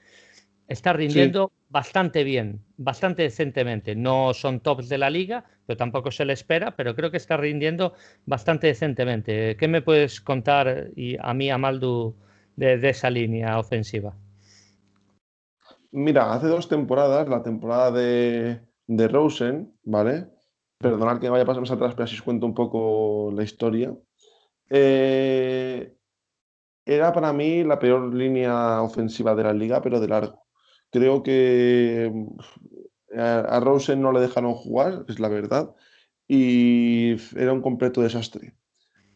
[0.68, 1.66] está rindiendo sí.
[1.70, 3.96] bastante bien, bastante decentemente.
[3.96, 7.38] No son tops de la liga, pero tampoco se le espera, pero creo que está
[7.38, 7.94] rindiendo
[8.26, 9.56] bastante decentemente.
[9.58, 12.16] ¿Qué me puedes contar y a mí, a Maldu,
[12.56, 14.16] de, de esa línea ofensiva?
[15.92, 20.28] Mira, hace dos temporadas, la temporada de, de Rosen, ¿vale?
[20.78, 23.94] Perdonad que vaya a pasar más atrás, pero así os cuento un poco la historia.
[24.70, 25.96] Eh,
[26.90, 30.44] era para mí la peor línea ofensiva de la liga, pero de largo.
[30.90, 35.76] Creo que mm, a Rosen no le dejaron jugar, es la verdad,
[36.28, 38.56] y era un completo desastre.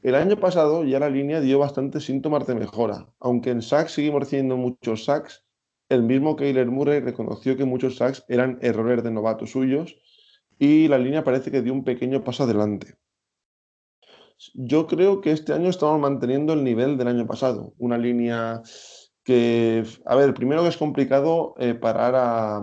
[0.03, 4.21] El año pasado ya la línea dio bastantes síntomas de mejora, aunque en sacks seguimos
[4.21, 5.43] recibiendo muchos sacks,
[5.89, 9.95] el mismo Kyler Murray reconoció que muchos sacks eran errores de novatos suyos
[10.59, 12.95] y la línea parece que dio un pequeño paso adelante.
[14.53, 18.61] Yo creo que este año estamos manteniendo el nivel del año pasado, una línea
[19.23, 22.61] que, a ver, primero que es complicado eh, parar, a,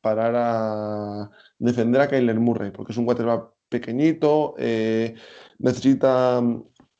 [0.00, 5.14] parar a defender a Kyler Murray, porque es un quarterback pequeñito, eh,
[5.58, 6.42] necesita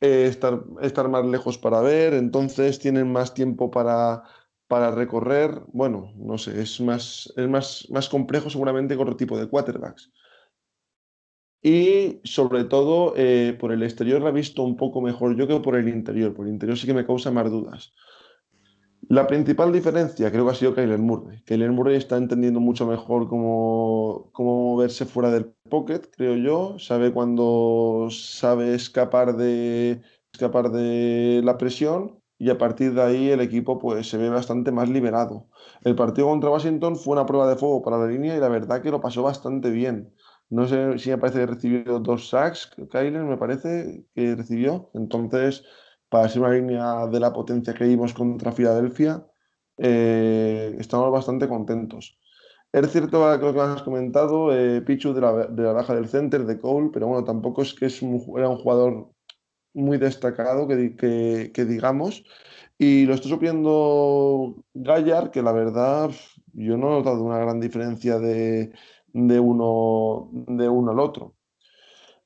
[0.00, 4.22] eh, estar, estar más lejos para ver, entonces tienen más tiempo para,
[4.68, 5.62] para recorrer.
[5.72, 10.12] Bueno, no sé, es más, es más, más complejo seguramente con otro tipo de quarterbacks.
[11.62, 13.14] Y sobre todo,
[13.58, 16.34] por el exterior la he visto un poco mejor yo que por el interior.
[16.34, 17.92] Por el interior sí que me causa más dudas.
[19.11, 21.42] La principal diferencia creo que ha sido Kyler Murray.
[21.44, 26.78] Kyler Murray está entendiendo mucho mejor cómo, cómo moverse fuera del pocket, creo yo.
[26.78, 30.00] Sabe cuando sabe escapar de,
[30.32, 34.70] escapar de la presión y a partir de ahí el equipo pues, se ve bastante
[34.70, 35.48] más liberado.
[35.82, 38.80] El partido contra Washington fue una prueba de fuego para la línea y la verdad
[38.80, 40.14] que lo pasó bastante bien.
[40.51, 44.90] No sé si me parece que recibió dos sacks, Kyler me parece que recibió.
[44.94, 45.64] Entonces,
[46.09, 49.24] para ser una línea de la potencia que vimos contra Filadelfia,
[49.78, 52.18] eh, estamos bastante contentos.
[52.72, 56.44] Es cierto lo que has comentado, eh, Pichu de la, de la baja del center,
[56.44, 59.11] de Cole, pero bueno, tampoco es que es era un jugador
[59.74, 62.24] muy destacado, que, que, digamos.
[62.78, 66.11] Y lo está supliendo Gallar, que la verdad
[66.53, 68.72] yo no he notado una gran diferencia de,
[69.12, 71.34] de, uno, de uno al otro.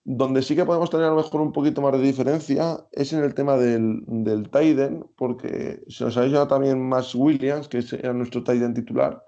[0.06, 3.24] Donde sí que podemos tener a lo mejor un poquito más de diferencia es en
[3.24, 8.12] el tema del, del Tiden, porque se nos ha dicho también más Williams, que era
[8.12, 9.24] nuestro Tiden titular,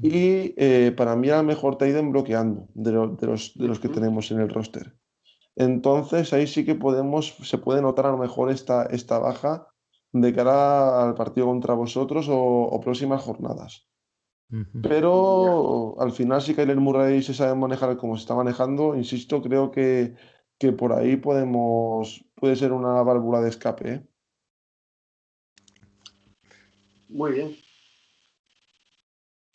[0.00, 3.88] y eh, para mí era el mejor Tiden bloqueando de, de, los, de los que
[3.88, 4.96] tenemos en el roster.
[5.56, 9.66] Entonces ahí sí que podemos, se puede notar a lo mejor esta, esta baja
[10.12, 13.88] de cara al partido contra vosotros o, o próximas jornadas.
[14.82, 19.70] Pero al final, si Kyler Murray se sabe manejar como se está manejando, insisto, creo
[19.70, 20.14] que,
[20.58, 23.92] que por ahí podemos, puede ser una válvula de escape.
[23.92, 24.02] ¿eh?
[27.08, 27.56] Muy bien.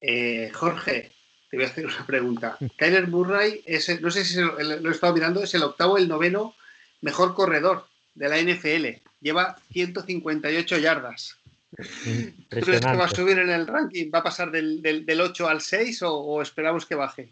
[0.01, 1.11] Eh, Jorge,
[1.51, 2.57] te voy a hacer una pregunta.
[2.77, 6.07] Kyler Murray, es, no sé si lo, lo, he estado mirando, es el octavo, el
[6.07, 6.55] noveno
[7.01, 7.85] mejor corredor
[8.15, 9.01] de la NFL.
[9.21, 11.37] Lleva 158 yardas.
[12.49, 14.09] ¿Crees que va a subir en el ranking?
[14.13, 17.29] ¿Va a pasar del, del, del 8 al 6 o, o, esperamos que baje?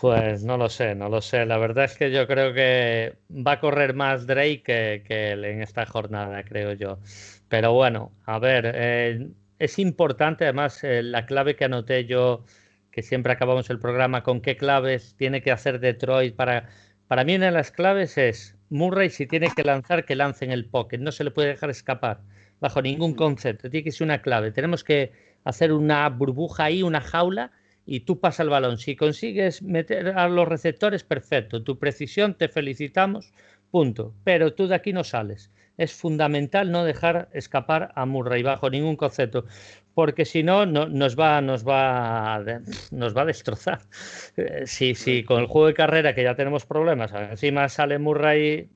[0.00, 1.44] Pues no lo sé, no lo sé.
[1.44, 5.62] La verdad es que yo creo que va a correr más Drake que, que en
[5.62, 6.98] esta jornada, creo yo.
[7.48, 12.44] Pero bueno, a ver, eh, es importante además eh, la clave que anoté yo,
[12.90, 16.68] que siempre acabamos el programa, con qué claves tiene que hacer Detroit para...
[17.06, 20.52] Para mí una de las claves es Murray si tiene que lanzar, que lance en
[20.52, 22.22] el pocket, no se le puede dejar escapar
[22.60, 23.70] bajo ningún concepto.
[23.70, 24.50] Tiene que ser una clave.
[24.50, 25.12] Tenemos que
[25.44, 27.52] hacer una burbuja ahí, una jaula,
[27.86, 28.78] y tú pasas el balón.
[28.78, 31.62] Si consigues meter a los receptores, perfecto.
[31.62, 33.32] Tu precisión, te felicitamos,
[33.70, 34.14] punto.
[34.24, 35.50] Pero tú de aquí no sales.
[35.76, 39.44] Es fundamental no dejar escapar a Murray bajo ningún concepto,
[39.92, 42.42] porque si no, no nos, va, nos, va,
[42.92, 43.80] nos va a destrozar.
[44.66, 48.68] Si, si con el juego de carrera, que ya tenemos problemas, encima sale Murray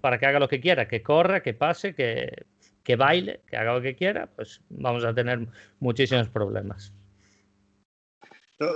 [0.00, 2.46] para que haga lo que quiera, que corra, que pase, que
[2.88, 5.46] que baile, que haga lo que quiera, pues vamos a tener
[5.78, 6.90] muchísimos problemas.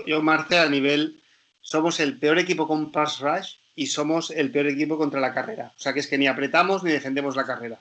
[0.07, 1.23] Yo, Marce, a nivel,
[1.63, 5.73] somos el peor equipo con pass rush y somos el peor equipo contra la carrera.
[5.75, 7.81] O sea que es que ni apretamos ni defendemos la carrera.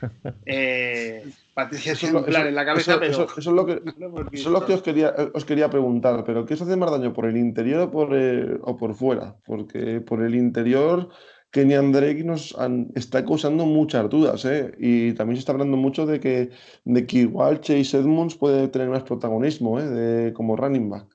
[0.46, 3.12] Eh, Patricia tiene un plan en la cabeza, eso, pero.
[3.12, 6.46] Eso, eso, es lo que, eso es lo que os, quería, os quería preguntar, pero
[6.46, 9.34] ¿qué os hace más daño por el interior o por, el, o por fuera?
[9.44, 11.10] Porque por el interior
[11.52, 14.72] Kenyan Drake nos han, está causando muchas dudas, ¿eh?
[14.78, 16.50] Y también se está hablando mucho de que,
[16.84, 19.84] de que igual Chase Edmonds puede tener más protagonismo, ¿eh?
[19.84, 21.06] De, como running back.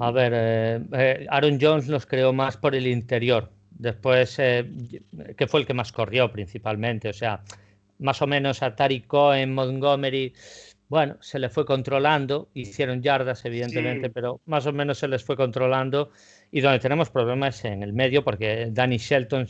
[0.00, 3.52] A ver, eh, Aaron Jones los creó más por el interior.
[3.70, 4.64] Después, eh,
[5.36, 7.10] que fue el que más corrió principalmente.
[7.10, 7.42] O sea,
[7.98, 10.32] más o menos a Tariq Cohen, Montgomery,
[10.88, 12.48] bueno, se le fue controlando.
[12.54, 14.12] Hicieron yardas, evidentemente, sí.
[14.14, 16.10] pero más o menos se les fue controlando
[16.52, 19.46] y donde tenemos problemas en el medio porque Danny Shelton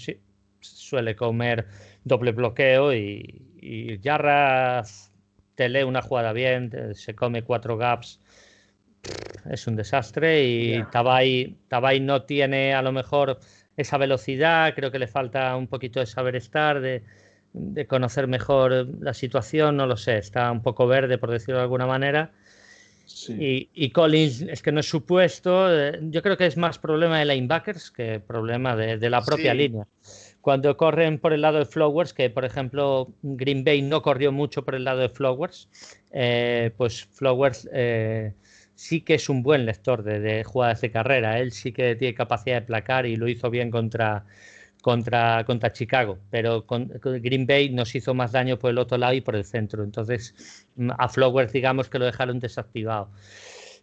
[0.60, 1.66] suele comer
[2.04, 8.20] doble bloqueo y, y te lee una jugada bien, se come cuatro gaps,
[9.50, 10.90] es un desastre y yeah.
[10.90, 13.38] Tabay, Tabay no tiene a lo mejor
[13.76, 17.02] esa velocidad, creo que le falta un poquito de saber estar, de,
[17.52, 21.62] de conocer mejor la situación, no lo sé, está un poco verde por decirlo de
[21.62, 22.32] alguna manera
[23.10, 23.32] Sí.
[23.74, 25.68] Y, y, Collins es que no es supuesto.
[25.68, 29.52] Eh, yo creo que es más problema de linebackers que problema de, de la propia
[29.52, 29.58] sí.
[29.58, 29.86] línea.
[30.40, 34.64] cuando corren por el lado de Flowers, que por ejemplo Green Bay no corrió mucho
[34.64, 35.68] por el lado de Flowers,
[36.12, 38.32] eh, pues Flowers eh,
[38.74, 41.38] sí que es un buen lector de, jugadas de carrera.
[41.38, 44.24] Él sí que tiene capacidad de placar y lo hizo bien contra,
[44.82, 49.14] contra, contra Chicago, pero con, Green Bay nos hizo más daño por el otro lado
[49.14, 49.84] y por el centro.
[49.84, 53.10] Entonces, mm, a Flowers, digamos que lo dejaron desactivado.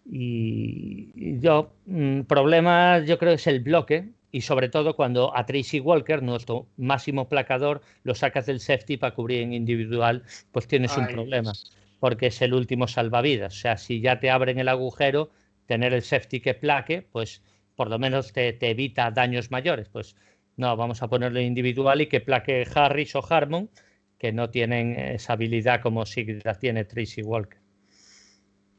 [0.06, 5.45] Y yo, mm, problemas, yo creo que es el bloque, y sobre todo cuando a
[5.45, 10.95] Tracy Walker, nuestro máximo placador, lo sacas del safety para cubrir en individual, pues tienes
[10.98, 11.54] un problema,
[12.00, 13.56] porque es el último salvavidas.
[13.56, 15.30] O sea, si ya te abren el agujero,
[15.66, 17.41] tener el safety que plaque, pues
[17.76, 19.88] por lo menos te, evita daños mayores.
[19.89, 20.16] Pues
[20.58, 23.70] no, vamos a ponerlo individual y que plaque Harris o Harmon,
[24.18, 27.60] que no tienen esa habilidad como si la tiene Tracy Walker.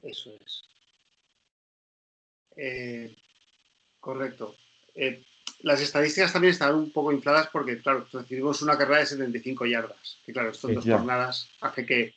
[0.03, 0.62] Eso es.
[2.57, 3.14] Eh,
[4.01, 4.57] correcto.
[4.95, 5.24] Eh,
[5.61, 10.18] las estadísticas también están un poco infladas porque, claro, recibimos una carrera de 75 yardas.
[10.24, 12.14] Que claro, esto en dos jornadas hace que,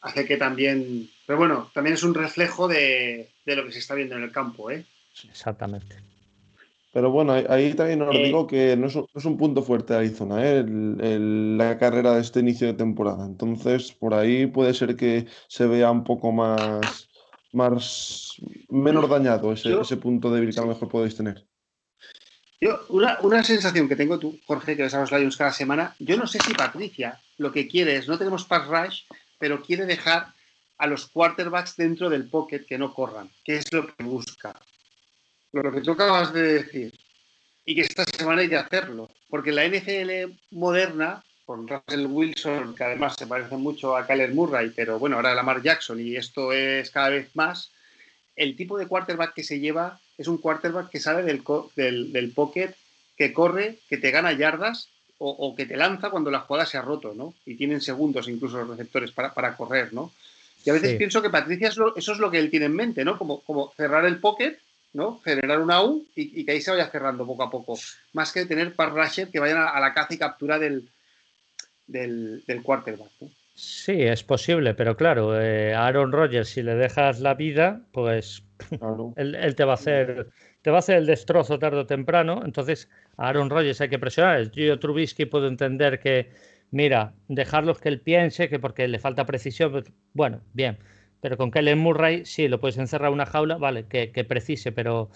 [0.00, 1.10] hace que también.
[1.26, 4.70] Pero bueno, también es un reflejo de, lo que se está viendo en el campo,
[4.70, 4.84] ¿eh?
[5.28, 5.96] Exactamente.
[6.92, 10.44] Pero bueno, ahí también os eh, digo que no es, un punto fuerte de Arizona,
[10.44, 10.64] ¿eh?
[10.66, 13.24] la carrera de este inicio de temporada.
[13.24, 17.08] Entonces, por ahí puede ser que se vea un poco más,
[17.52, 18.34] más
[18.68, 21.46] menos dañado ese, ese punto débil que a lo mejor podéis tener.
[22.60, 26.18] Yo, una, sensación que tengo tú, Jorge, que ves a los Lions cada semana, yo
[26.18, 29.02] no sé si Patricia lo que quiere es, no tenemos pass rush,
[29.38, 30.34] pero quiere dejar
[30.76, 34.54] a los quarterbacks dentro del pocket que no corran, que es lo que busca.
[35.52, 36.92] Lo que tú acabas de decir.
[37.64, 39.10] Y que esta semana hay que hacerlo.
[39.28, 44.72] Porque la NFL moderna, con Russell Wilson, que además se parece mucho a Kyler Murray,
[44.74, 47.72] pero bueno, ahora Lamar Jackson, y esto es cada vez más,
[48.36, 51.42] el tipo de quarterback que se lleva es un quarterback que sale del,
[52.12, 52.74] del, pocket,
[53.16, 54.88] que corre, que te gana yardas
[55.18, 57.34] o, que te lanza cuando la jugada se ha roto, ¿no?
[57.44, 60.12] Y tienen segundos incluso los receptores para, correr, ¿no?
[60.64, 63.18] Y a veces pienso que Patricia eso es lo que él tiene en mente, ¿no?
[63.18, 64.58] Como, como cerrar el pocket,
[64.92, 65.20] ¿no?
[65.20, 67.78] Generar una U y, que ahí se vaya cerrando poco a poco.
[68.12, 70.88] Más que tener par rusher que vayan a, la caza y captura del,
[71.86, 73.10] del, quarterback,
[73.54, 78.42] Sí, es posible, pero claro, eh, Aaron Rodgers, si le dejas la vida, pues
[79.16, 80.28] él, te va a hacer
[80.62, 82.42] te va a hacer el destrozo tarde o temprano.
[82.44, 84.50] Entonces, a Aaron Rodgers hay que presionar.
[84.50, 86.30] Yo Trubisky puedo entender que,
[86.70, 90.78] mira, dejarlos que él piense que porque le falta precisión, pues, bueno, bien.
[91.20, 95.10] Pero con Kellen Murray, sí, lo puedes encerrar en una jaula, vale, que, precise, pero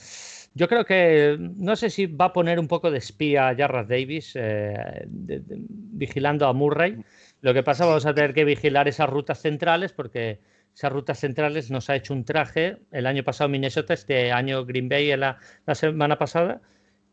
[0.54, 3.84] yo creo que no sé si va a poner un poco de espía a Jarrah
[3.84, 7.02] Davis eh, vigilando a Murray.
[7.40, 10.40] Lo que pasa, vamos a tener que vigilar esas rutas centrales porque
[10.74, 14.88] esas rutas centrales nos ha hecho un traje el año pasado Minnesota, este año Green
[14.88, 15.38] Bay la,
[15.74, 16.60] semana pasada.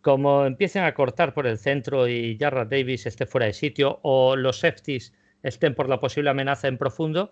[0.02, 4.36] Como empiecen a cortar por el centro y Jarrah Davis esté fuera de sitio o
[4.36, 5.14] los safeties
[5.44, 7.32] estén por la posible amenaza en profundo,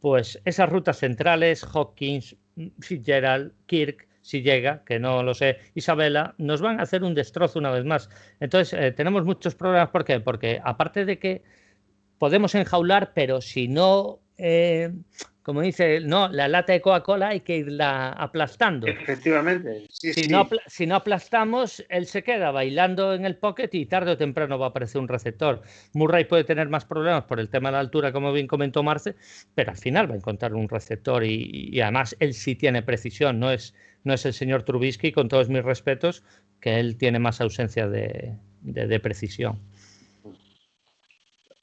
[0.00, 2.36] pues esas rutas centrales, Hawkins,
[2.80, 7.58] Fitzgerald, Kirk, si llega, que no lo sé, Isabela, nos van a hacer un destrozo
[7.58, 8.10] una vez más.
[8.38, 9.90] Entonces, eh, tenemos muchos problemas.
[9.90, 10.20] ¿Por qué?
[10.20, 11.42] Porque aparte de que
[12.18, 14.92] podemos enjaular, pero si no eh,
[15.42, 18.86] como dice, no, la lata de Coca-Cola hay que irla aplastando.
[18.86, 19.86] Efectivamente.
[19.88, 24.16] si, No, si no aplastamos, él se queda bailando en el pocket y tarde o
[24.18, 25.62] temprano va a aparecer un receptor.
[25.94, 29.16] Murray puede tener más problemas por el tema de la altura, como bien comentó Marce,
[29.54, 33.50] pero al final va a encontrar un receptor y, además él sí tiene precisión, no
[33.50, 33.74] es,
[34.04, 36.22] no es el señor Trubisky, con todos mis respetos,
[36.60, 38.36] que él tiene más ausencia de,
[39.02, 39.58] precisión.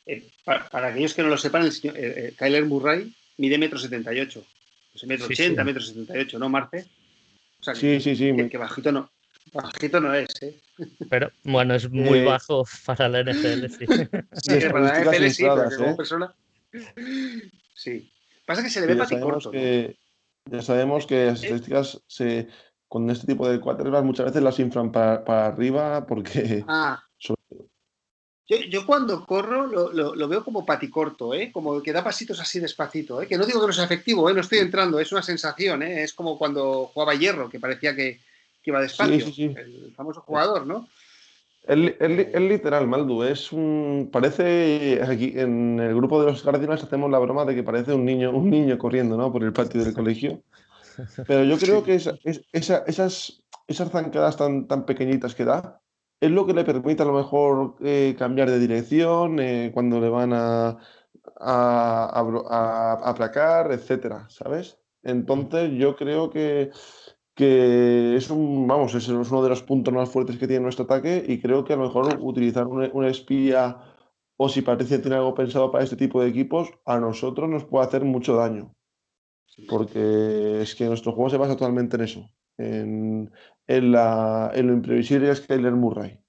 [0.07, 3.77] Eh, para, aquellos que no lo sepan, el señor, eh, eh, Kyler Murray mide metro
[3.77, 4.43] setenta y ocho.
[4.91, 6.87] Pues metro ochenta, metro setenta y ocho, ¿no, Marce?
[7.73, 8.49] sí, sí, sí.
[8.49, 9.09] Que, bajito no.
[9.53, 10.59] Bajito no es, ¿eh?
[11.09, 13.85] Pero bueno, es muy eh, bajo para la NFL, sí.
[14.33, 15.95] sí, para la NFL sí, pero como ¿eh?
[15.95, 16.35] persona.
[17.73, 18.11] Sí.
[18.45, 19.51] Pasa que se le ve paticorto.
[19.53, 22.47] Ya sabemos que las estadísticas se,
[22.87, 27.03] con este tipo de quarterbacks muchas veces las inflan para, para arriba porque ah.
[28.47, 31.51] Yo, cuando corro lo, veo como paticorto, ¿eh?
[31.51, 33.21] como que da pasitos así despacito.
[33.21, 33.27] ¿eh?
[33.27, 34.33] Que no digo que no sea efectivo, ¿eh?
[34.33, 35.83] no estoy entrando, es una sensación.
[35.83, 36.03] ¿eh?
[36.03, 38.21] Es como cuando jugaba hierro, que parecía que,
[38.63, 39.25] iba despacio.
[39.37, 40.87] El famoso jugador, ¿no?
[41.63, 43.23] Es literal, Maldu.
[43.23, 44.09] Es un.
[44.11, 45.01] Parece.
[45.05, 48.31] Aquí en el grupo de los Cardinals hacemos la broma de que parece un niño,
[48.31, 49.31] un niño corriendo ¿no?
[49.31, 50.41] por el patio del colegio.
[51.27, 55.81] Pero yo creo que esas, esas zancadas tan, tan pequeñitas que da
[56.19, 60.09] es lo que le permite a lo mejor eh, cambiar de dirección eh, cuando le
[60.09, 60.77] van a,
[61.39, 64.79] a, aplacar, etcétera, ¿sabes?
[65.03, 66.71] Entonces yo creo que,
[67.35, 71.23] que es un, vamos, es uno de los puntos más fuertes que tiene nuestro ataque
[71.27, 73.77] y creo que a lo mejor utilizar un, espía
[74.37, 77.85] o si parece tiene algo pensado para este tipo de equipos, a nosotros nos puede
[77.87, 78.73] hacer mucho daño.
[79.67, 83.31] Porque es que nuestro juego se basa totalmente en eso, en,
[83.67, 86.19] en, la, en lo imprevisible es Kyler Murray.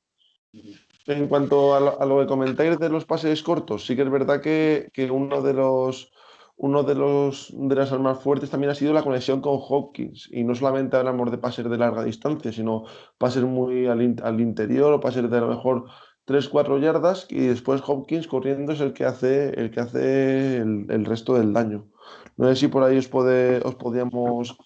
[1.07, 4.91] En cuanto a lo, que comentáis de los pases cortos, sí que es verdad que,
[4.93, 6.13] que uno de los
[6.61, 10.29] uno de los de las armas fuertes también ha sido la conexión con Hopkins.
[10.33, 12.85] Y no solamente hablamos de pases de larga distancia, sino
[13.17, 15.87] pases muy al, al interior o pases de a lo mejor
[16.29, 21.35] 3-4 yardas y después Hopkins corriendo es el que hace el, que hace el, resto
[21.35, 21.89] del daño.
[22.37, 24.59] No sé si por ahí os, puede, os podíamos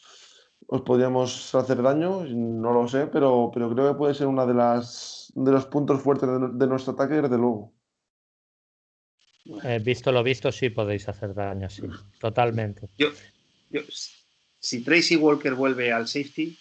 [0.72, 4.54] os podíamos hacer daño, no lo sé, pero, pero creo que puede ser uno de,
[4.54, 7.74] las, de los puntos fuertes de, de nuestro ataque, desde luego.
[9.64, 11.82] Eh, visto lo visto, sí podéis hacer daño, sí,
[12.18, 12.88] totalmente.
[12.96, 13.10] Yo,
[14.58, 16.56] si Tracy Walker vuelve al safety,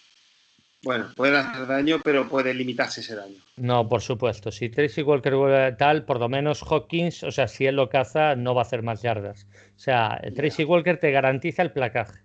[0.82, 3.40] bueno, puede hacer daño, pero puede limitarse ese daño.
[3.56, 4.52] No, por supuesto.
[4.52, 8.36] Si Tracy Walker vuelve tal, por lo menos Hawkins, o sea, si él lo caza,
[8.36, 9.46] no va a hacer más yardas.
[9.74, 12.20] O sea, Tracy Walker te garantiza el placaje.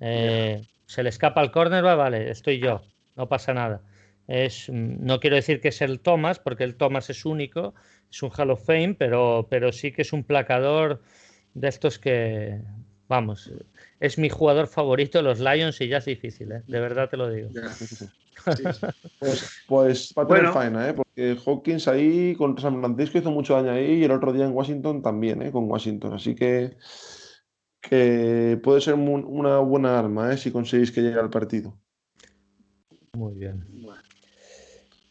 [0.00, 0.62] Eh,
[0.92, 2.82] se le escapa al corner, va, vale, estoy yo,
[3.16, 3.80] no pasa nada.
[4.28, 7.74] Es, no quiero decir que es el Thomas, porque el Thomas es único,
[8.10, 11.00] es un Hall of Fame, pero, pero sí que es un placador
[11.54, 12.60] de estos que,
[13.08, 13.50] vamos,
[14.00, 16.62] es mi jugador favorito, los Lions, y ya es difícil, ¿eh?
[16.66, 17.48] de verdad te lo digo.
[19.18, 20.92] pues, pues para tener faena, ¿eh?
[20.92, 24.52] porque Hawkins ahí con San Francisco hizo mucho daño ahí y el otro día en
[24.52, 25.50] Washington también, ¿eh?
[25.50, 26.12] con Washington.
[26.12, 26.76] Así que,
[27.82, 30.38] que puede ser una buena arma ¿eh?
[30.38, 31.76] si conseguís que llegue al partido.
[33.12, 33.66] Muy bien.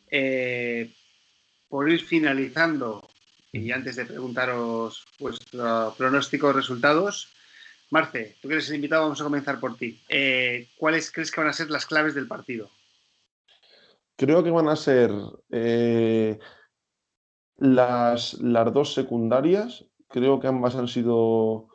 [0.10, 0.92] Eh,
[1.68, 3.08] por ir finalizando,
[3.52, 7.34] y antes de preguntaros vuestro pronóstico resultados,
[7.92, 10.02] Marce, tú que eres el invitado, vamos a comenzar por ti.
[10.08, 12.70] Eh, ¿Cuáles crees que van a ser las claves del partido?
[14.16, 15.12] Creo que van a ser
[15.52, 16.40] eh,
[17.58, 19.86] las, las dos secundarias.
[20.08, 21.68] Creo que ambas han sido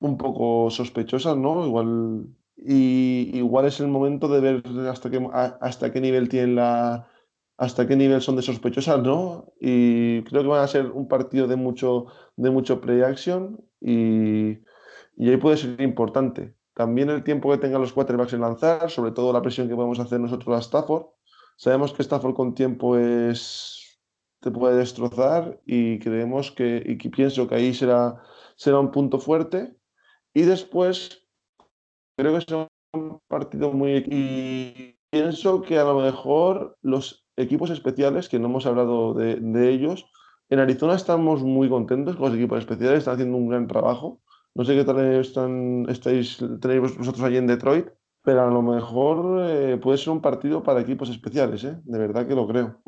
[0.00, 1.66] un poco sospechosas, ¿no?
[1.66, 2.26] Igual,
[2.56, 7.08] y, igual es el momento de ver hasta qué, hasta qué nivel tienen la,
[7.56, 9.52] hasta qué nivel son de sospechosas, ¿no?
[9.60, 14.58] Y creo que van a ser un partido de mucho, de mucho play-action y,
[15.18, 16.54] ahí puede ser importante.
[16.74, 19.98] También el tiempo que tengan los quarterbacks en lanzar, sobre todo la presión que podemos
[19.98, 21.06] hacer nosotros a Stafford.
[21.56, 23.82] Sabemos que Stafford con tiempo es
[24.40, 28.22] te puede destrozar y creemos que, y pienso que ahí será,
[28.56, 29.75] será un punto fuerte.
[30.36, 31.26] Y después
[32.14, 34.04] creo que será un partido muy...
[34.06, 40.04] Y pienso que a lo mejor los equipos especiales, que no hemos hablado de, ellos.
[40.50, 44.20] En Arizona estamos muy contentos con los equipos especiales, están haciendo un gran trabajo.
[44.54, 47.86] No sé qué tal están, estáis, tenéis vosotros allí en Detroit,
[48.22, 51.80] pero a lo mejor eh, puede ser un partido para equipos especiales, ¿eh?
[51.82, 52.82] de verdad que lo creo.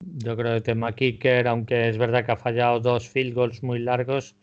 [0.00, 3.78] Yo creo que tema Kicker, aunque es verdad que ha fallado dos field goals muy
[3.78, 4.34] largos,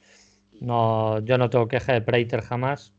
[0.61, 2.93] no, yo no tengo queja de Prater jamás,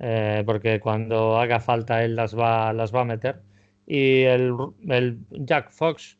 [0.00, 3.40] eh, porque cuando haga falta él las va, las va a meter
[3.86, 4.54] y el,
[4.88, 6.18] el Jack Fox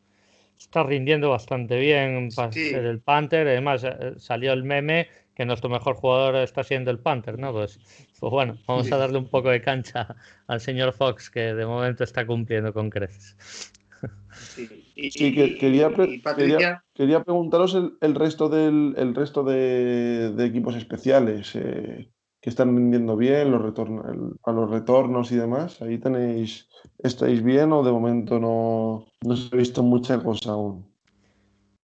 [0.57, 3.47] está rindiendo bastante bien para ser el Panther.
[3.47, 7.51] Además, eh, salió el meme que nuestro mejor jugador está siendo el Panther, ¿no?
[7.51, 7.79] Pues,
[8.19, 10.15] pues bueno, vamos a darle un poco de cancha
[10.47, 13.73] al señor Fox, que de momento está cumpliendo con creces.
[14.33, 21.55] Sí, quería, quería, preguntaros el, resto del el resto de, equipos especiales.
[21.55, 22.09] Eh,
[22.45, 23.73] que están rindiendo bien los
[24.43, 25.81] a los retornos y demás.
[25.81, 26.69] Ahí tenéis,
[26.99, 30.85] ¿estáis bien o de momento no, no se ha visto mucha cosa aún?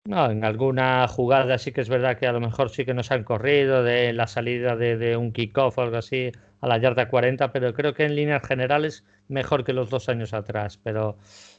[0.04, 3.10] No, en alguna jugada sí que es verdad que a lo mejor sí que nos
[3.10, 7.08] han corrido de la salida de, de un kickoff o algo así a la yarda
[7.08, 11.18] 40, pero creo que en líneas generales mejor que los dos años atrás, pero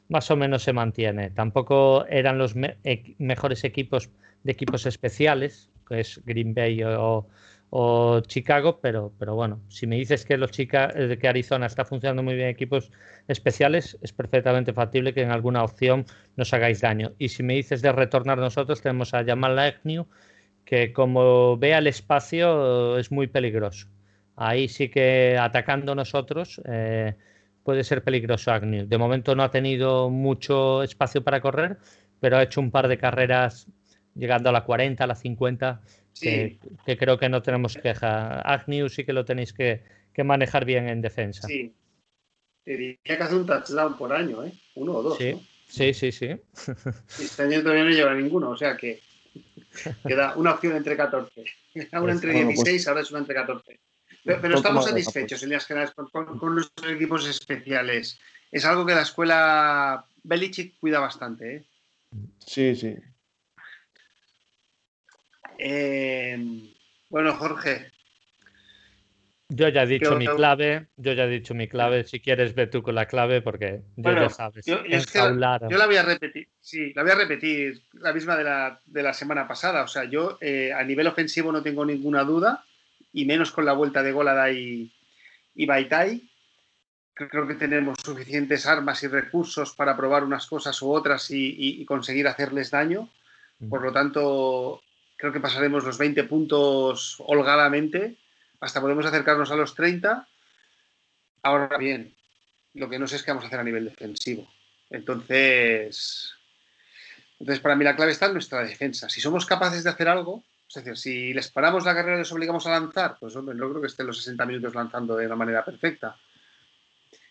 [0.09, 1.29] más o menos se mantiene.
[1.31, 4.09] Tampoco eran los mejores equipos
[4.43, 7.27] de equipos especiales, que es Green Bay o,
[7.69, 11.85] o Chicago, pero, pero bueno, si me dices que los Chica, eh, que Arizona está
[11.85, 12.91] funcionando muy bien equipos
[13.27, 17.13] especiales, es perfectamente factible que en alguna opción nos hagáis daño.
[17.17, 20.05] Y si me dices de retornar nosotros, tenemos a Jamal Agnew,
[20.65, 23.87] que como vea el espacio es muy peligroso.
[24.35, 27.15] Ahí sí que atacando nosotros eh,
[27.63, 28.85] puede ser peligroso Agnew.
[28.85, 31.77] De momento no ha tenido mucho espacio para correr,
[32.19, 33.67] pero ha hecho un par de carreras
[34.15, 35.81] llegando a la 40, a la 50
[36.19, 36.59] que,
[36.97, 38.41] creo que no tenemos queja.
[38.41, 39.81] Agnew sí que lo tenéis que,
[40.23, 41.47] manejar bien en defensa.
[41.47, 41.73] Sí.
[42.65, 44.53] Diría que hace un touchdown por año, ¿eh?
[44.75, 45.17] Uno o dos.
[45.17, 45.35] Sí,
[45.67, 46.29] sí, sí, sí.
[47.19, 49.01] Este año todavía no lleva ninguno, o sea que
[50.07, 51.43] queda una opción entre 14.
[51.75, 53.79] Una pues, entre 16, pues ahora es una entre 14.
[54.23, 58.19] Pero, estamos satisfechos en líneas generales con, nuestros equipos especiales.
[58.51, 61.55] Es algo que la escuela Belichick cuida bastante.
[61.55, 61.63] ¿eh?
[62.39, 62.95] Sí, sí.
[65.57, 66.37] Eh,
[67.09, 67.91] bueno, Jorge.
[69.49, 72.05] Yo ya he dicho mi clave, yo ya he dicho mi clave.
[72.05, 74.65] Si quieres, ve tú con la clave porque ya sabes.
[74.65, 79.03] Yo, la voy a repetir, sí, la voy a repetir, la misma de la, de
[79.03, 79.83] la semana pasada.
[79.83, 82.63] O sea, yo eh, a nivel ofensivo no tengo ninguna duda,
[83.13, 84.91] y menos con la vuelta de Golada y,
[85.55, 86.29] y Baitai.
[87.13, 92.27] Creo que tenemos suficientes armas y recursos para probar unas cosas u otras y conseguir
[92.27, 93.09] hacerles daño.
[93.59, 93.69] Mm.
[93.69, 94.81] Por lo tanto,
[95.23, 98.17] creo que pasaremos los 20 puntos holgadamente,
[98.59, 100.27] hasta podemos acercarnos a los 30.
[101.43, 102.13] Ahora bien,
[102.73, 104.51] lo que no sé es qué vamos a hacer a nivel defensivo.
[104.89, 106.33] Entonces,
[107.39, 109.09] entonces para mí la clave está en nuestra defensa.
[109.09, 110.43] Si somos capaces de hacer algo,
[110.75, 113.69] es decir, si les paramos la carrera y les obligamos a lanzar, pues hombre, no
[113.69, 116.15] creo que estén los 60 minutos lanzando de una manera perfecta.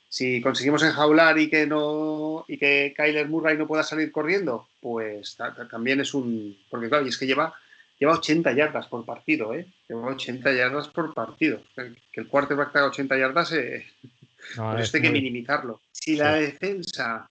[0.09, 5.37] Si conseguimos enjaular y que no y que Kyler Murray no pueda salir corriendo, pues
[5.71, 7.55] también es un porque claro, y es que lleva
[7.99, 9.67] lleva 80 yardas por partido, ¿eh?
[9.89, 11.63] Lleva 80 yardas por partido.
[11.75, 13.87] Que el quarterback haga 80 yardas, eh,
[14.57, 15.81] no, pues esto hay que minimizarlo.
[15.93, 17.31] Si la defensa,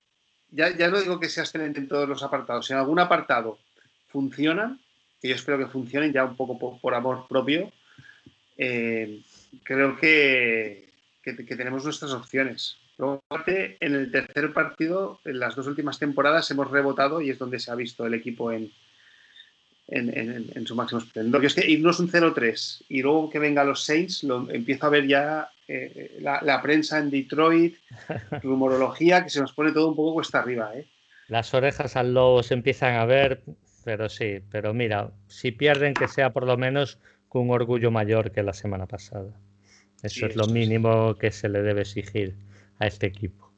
[0.50, 3.60] ya, ya no digo que sea excelente en todos los apartados, si en algún apartado
[4.08, 4.80] funcionan,
[5.22, 7.72] que yo espero que funcionen ya un poco por, amor propio,
[8.58, 9.22] eh,
[9.64, 10.90] creo que,
[11.24, 12.78] que, tenemos nuestras opciones.
[12.98, 17.60] Luego, en el tercer partido, en las dos últimas temporadas hemos rebotado y es donde
[17.60, 18.72] se ha visto el equipo en,
[19.92, 21.42] en, su máximo esplendor.
[21.42, 24.90] Yo es que irnos un 0-3 y luego que venga los Saints, lo empiezo a
[24.90, 27.76] ver ya eh, la, prensa en Detroit,
[28.44, 30.72] rumorología, que se nos pone todo un poco cuesta arriba.
[30.76, 30.88] ¿eh?
[31.28, 33.42] Las orejas al lobo se empiezan a ver,
[33.84, 38.32] pero sí, pero mira, si pierden que sea por lo menos con un orgullo mayor
[38.32, 39.32] que la semana pasada.
[40.04, 42.36] Eso es lo mínimo que se le debe exigir
[42.80, 43.52] a este equipo.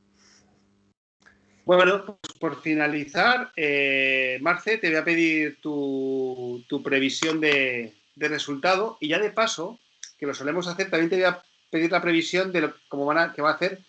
[1.66, 9.08] Bueno, pues por finalizar, eh, Marce, te voy a pedir tu, previsión de, resultado y
[9.08, 9.80] ya de paso,
[10.20, 13.18] que lo solemos hacer, también te voy a pedir la previsión de lo cómo van
[13.18, 13.80] a, que va a hacer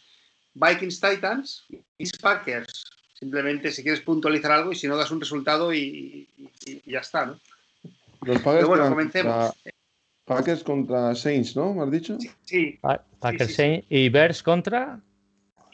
[0.55, 1.67] Vikings Titans
[1.99, 2.85] y Packers.
[3.15, 6.29] Simplemente si quieres puntualizar algo y si no das un resultado y,
[6.85, 7.41] ya está, ¿no?
[8.23, 9.55] Los Packers bueno, comencemos.
[10.25, 11.75] Packers contra Saints, ¿no?
[11.75, 12.19] ¿Me has dicho?
[12.45, 12.79] Sí.
[13.21, 15.01] Packers Saints y Bears contra.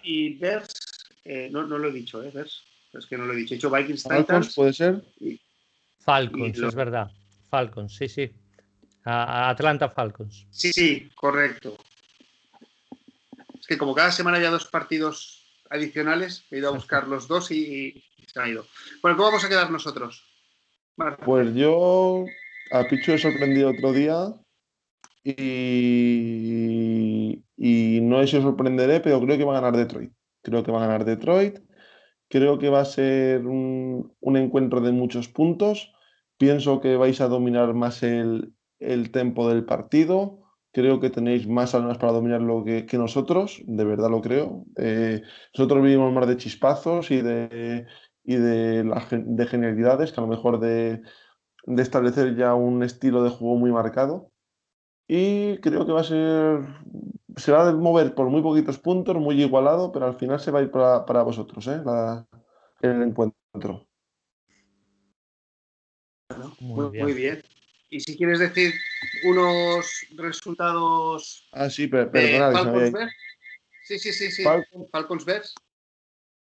[0.03, 0.74] Y Bears
[1.24, 2.32] eh, no, no, lo he dicho, ¿eh?
[2.93, 3.55] Es que no lo he dicho.
[3.55, 5.05] He dicho Vikings Falcons, ¿puede ser?
[6.01, 7.11] Falcons, es verdad.
[7.49, 8.30] Falcons, sí, sí.
[9.05, 10.47] Atlanta Falcons.
[10.51, 11.76] Sí, sí, correcto.
[13.59, 15.39] Es que como cada semana hay dos partidos
[15.70, 18.66] adicionales, he ido a buscar los dos y, se han ido.
[19.02, 20.26] Bueno, ¿cómo vamos a quedar nosotros?
[21.24, 22.26] Pues yo
[22.72, 24.34] a Pichu he sorprendido otro día
[25.24, 26.12] y,
[27.56, 30.12] y no sé si os sorprenderé, pero creo que va a ganar Detroit.
[30.42, 31.58] Creo que va a ganar Detroit.
[32.28, 35.92] Creo que va a ser un, encuentro de muchos puntos.
[36.38, 40.39] Pienso que vais a dominar más el, el tempo del partido.
[40.72, 44.64] Creo que tenéis más armas para dominarlo que, que nosotros, de verdad lo creo.
[44.76, 45.22] Eh,
[45.56, 47.86] nosotros vivimos más de chispazos y de,
[48.24, 51.02] y de, de genialidades que a lo mejor de,
[51.66, 54.30] de establecer ya un estilo de juego muy marcado.
[55.08, 56.60] Y creo que va a ser
[57.36, 60.60] se va a mover por muy poquitos puntos, muy igualado, pero al final se va
[60.60, 61.80] a ir para, vosotros, ¿eh?
[62.82, 63.86] el encuentro.
[66.61, 67.42] muy, bien.
[67.88, 68.72] Y si quieres decir
[69.25, 71.49] unos resultados.
[71.53, 72.53] Ah, sí, perdona.
[72.53, 72.92] Falcons
[73.84, 74.45] Sí, sí, sí, sí.
[74.92, 75.55] Falcons Bears.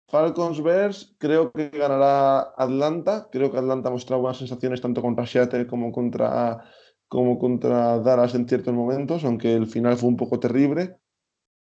[0.07, 3.27] Falcons Bears, creo que ganará Atlanta.
[3.31, 6.63] Creo que Atlanta ha mostrado buenas sensaciones tanto contra Seattle como contra
[7.07, 10.97] como contra Dallas en ciertos momentos, aunque el final fue un poco terrible.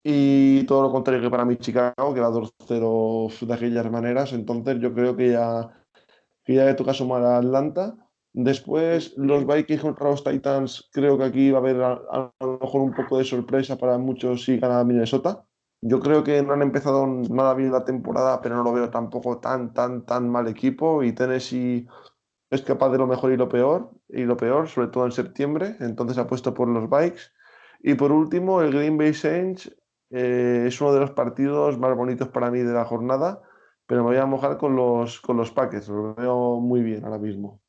[0.02, 4.32] Y todo lo contrario que para mí Chicago, que va 2-0 de aquellas maneras.
[4.32, 5.68] Entonces yo creo que ya,
[6.44, 7.96] que ya toca sumar a Atlanta.
[8.32, 12.80] Después los Vikings contra los Titans, creo que aquí va a haber a, lo mejor
[12.82, 15.44] un poco de sorpresa para muchos si gana Minnesota.
[15.82, 19.38] Yo creo que no han empezado nada bien la temporada, pero no lo veo tampoco
[19.38, 21.02] tan, tan, tan mal equipo.
[21.02, 21.88] Y Tennessee
[22.50, 25.76] es capaz de lo mejor y lo peor, y lo peor, sobre todo en septiembre,
[25.80, 27.22] entonces apuesto por los bikes.
[27.82, 29.74] Y por último, el Green Bay Saints
[30.10, 33.40] eh, es uno de los partidos más bonitos para mí de la jornada,
[33.86, 37.18] pero me voy a mojar con los, con los Packers, lo veo muy bien ahora
[37.18, 37.59] mismo.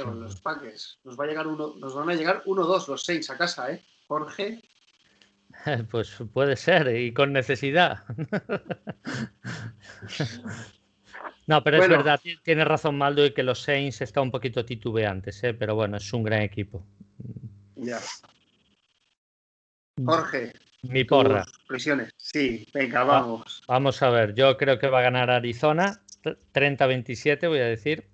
[0.00, 3.30] Los Packers, nos, va a llegar uno, nos van a llegar uno dos los Saints
[3.30, 3.84] a casa, ¿eh?
[4.06, 4.62] Jorge.
[5.90, 8.04] Pues puede ser, y con necesidad.
[11.48, 15.42] No, pero es verdad, tiene razón Maldo y que los Saints está un poquito titubeantes,
[15.44, 15.54] ¿eh?
[15.54, 16.86] pero bueno, es un gran equipo.
[17.74, 17.98] Ya.
[20.04, 20.52] Jorge.
[20.82, 21.46] Mi porra.
[21.66, 22.12] Presiones.
[22.18, 23.62] Sí, venga, vamos.
[23.66, 28.10] vamos a ver, yo creo que va a ganar Arizona, 30-27 voy a decir.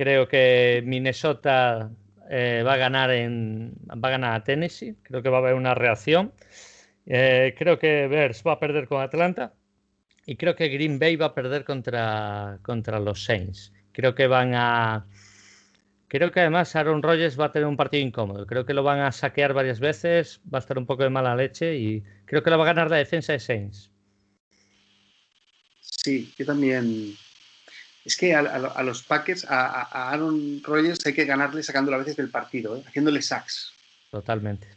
[0.00, 1.90] Creo que Minnesota
[2.30, 4.96] eh, va a ganar en va a ganar a Tennessee.
[5.02, 6.32] Creo que va a haber una reacción.
[7.04, 9.52] Eh, creo que Bears va a perder con Atlanta
[10.24, 13.74] y creo que Green Bay va a perder contra, contra los Saints.
[13.92, 15.06] Creo que van a
[16.08, 18.46] Creo que además Aaron Rodgers va a tener un partido incómodo.
[18.46, 21.36] Creo que lo van a saquear varias veces, va a estar un poco de mala
[21.36, 23.90] leche y creo que lo va a ganar la defensa de Saints.
[25.82, 27.16] Sí, yo también.
[28.04, 32.30] Es que a, los Packers, a, Aaron Rodgers hay que ganarle sacándolo a veces del
[32.30, 32.82] partido, ¿eh?
[32.86, 33.72] haciéndole sacks.
[34.10, 34.68] Totalmente.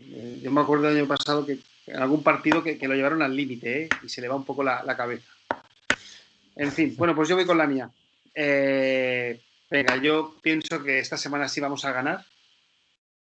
[0.00, 3.34] Eh, yo me acuerdo el año pasado que en algún partido que, lo llevaron al
[3.34, 3.88] límite ¿eh?
[4.02, 5.32] y se le va un poco la, la, cabeza.
[6.54, 7.90] En fin, bueno, pues yo voy con la mía.
[8.34, 9.40] Eh,
[9.72, 12.26] Venga, yo pienso que esta semana sí vamos a ganar.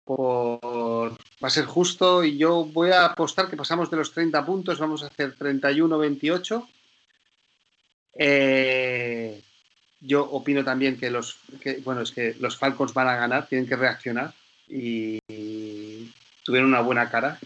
[0.09, 1.09] va
[1.41, 5.05] a ser justo y yo voy a apostar que pasamos de los 30 puntos, vamos
[5.05, 6.67] a hacer 31-28.
[8.17, 9.41] Eh,
[10.01, 11.39] yo opino también que los,
[11.85, 14.35] bueno, es que los Falcons van a ganar, tienen que reaccionar
[14.69, 15.19] y,
[16.45, 17.39] tuvieron una buena cara.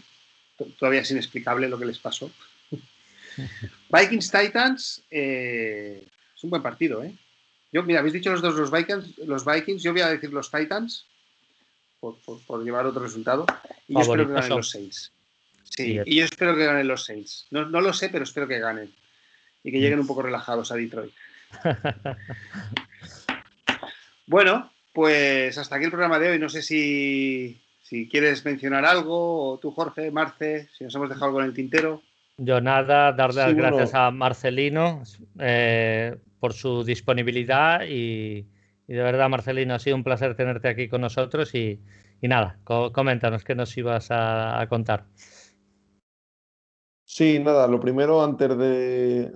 [0.77, 2.29] Todavía es inexplicable lo que les pasó.
[3.89, 6.05] Vikings Titans eh,
[6.35, 7.13] es un buen partido, ¿eh?
[7.71, 10.49] Yo, mira, habéis dicho los dos los Vikings, los Vikings, yo voy a decir los
[10.49, 11.05] Titans
[11.99, 13.45] por, llevar otro resultado.
[13.87, 14.71] Y yo espero que ganen los.
[14.71, 17.45] Sí, y yo espero que ganen los seis.
[17.51, 18.91] No, lo sé, pero espero que ganen.
[19.63, 21.11] Y que lleguen un poco relajados a Detroit.
[24.27, 26.39] bueno, pues hasta aquí el programa de hoy.
[26.39, 27.59] No sé si,
[28.09, 32.01] quieres mencionar algo, o tú, Jorge, Marce, si nos hemos dejado algo en el tintero.
[32.37, 35.03] Yo nada, darle las gracias a Marcelino
[35.39, 38.45] eh, por su disponibilidad y,
[38.87, 41.79] de verdad, Marcelino, ha sido un placer tenerte aquí con nosotros y,
[42.21, 45.05] nada, coméntanos qué nos ibas a, contar.
[47.11, 49.31] Sí, nada, lo primero, antes de,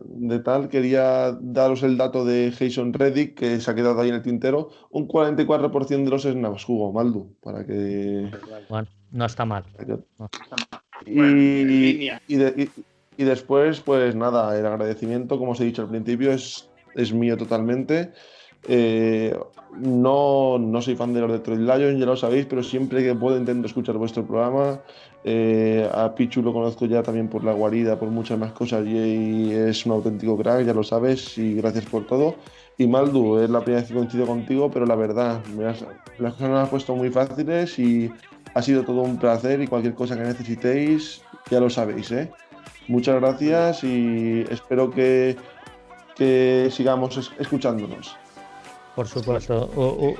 [0.45, 4.21] tal, quería daros el dato de Jason Reddick, que se ha quedado ahí en el
[4.21, 8.29] tintero, un 44% de los snaps jugó, Maldu, para que...
[8.69, 9.63] Bueno, no está mal.
[11.07, 17.13] Y, y, después, pues nada, el agradecimiento, como os he dicho al principio, es es
[17.13, 18.11] mío totalmente.
[18.67, 19.37] Eh,
[19.77, 23.37] no, no soy fan de los Detroit Lions, ya lo sabéis, pero siempre que puedo
[23.37, 24.79] intento escuchar vuestro programa.
[25.25, 29.51] Eh, a Pichu lo conozco ya también por la guarida, por muchas más cosas y
[29.51, 32.35] es un auténtico crack, ya lo sabes, y gracias por todo.
[32.77, 35.41] Y Maldu, es la primera vez que coincido contigo, pero la verdad,
[36.19, 38.11] las cosas me han puesto muy fáciles y
[38.53, 42.11] ha sido todo un placer y cualquier cosa que necesitéis, ya lo sabéis.
[42.11, 42.31] ¿eh?
[42.87, 45.37] Muchas gracias y espero que
[46.15, 48.15] que sigamos escuchándonos.
[48.95, 49.67] Por supuesto.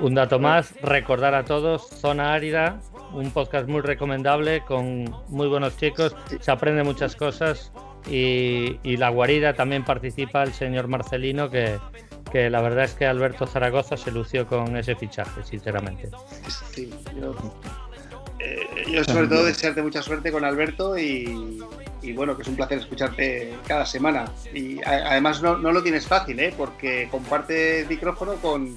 [0.01, 2.79] Un dato más, recordar a todos, Zona Árida,
[3.13, 7.71] un podcast muy recomendable con muy buenos chicos, se aprende muchas cosas
[8.09, 11.77] y, la guarida también participa el señor Marcelino, que,
[12.31, 16.09] que, la verdad es que Alberto Zaragoza se lució con ese fichaje, sinceramente.
[16.71, 17.35] Sí, yo,
[18.39, 21.61] eh, yo sobre todo desearte mucha suerte con Alberto y,
[22.03, 24.25] y bueno, que es un placer escucharte cada semana.
[24.53, 26.53] Y además no, lo tienes fácil, ¿eh?
[26.55, 28.75] porque comparte micrófono con,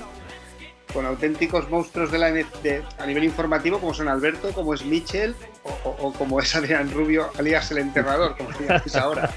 [0.93, 5.35] con auténticos monstruos de la a nivel informativo, como son Alberto, como es Michel
[5.85, 9.35] o, como es Adrián Rubio, alias el enterrador, como se ahora.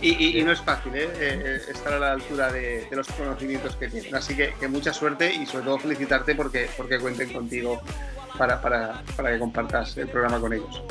[0.00, 1.04] y, no es fácil ¿eh?
[1.04, 4.14] Eh, eh, estar a la altura de, los conocimientos que tienen.
[4.14, 7.80] Así que, mucha suerte y sobre todo felicitarte porque, porque cuenten contigo
[8.36, 10.82] para, para, para que compartas el programa con ellos.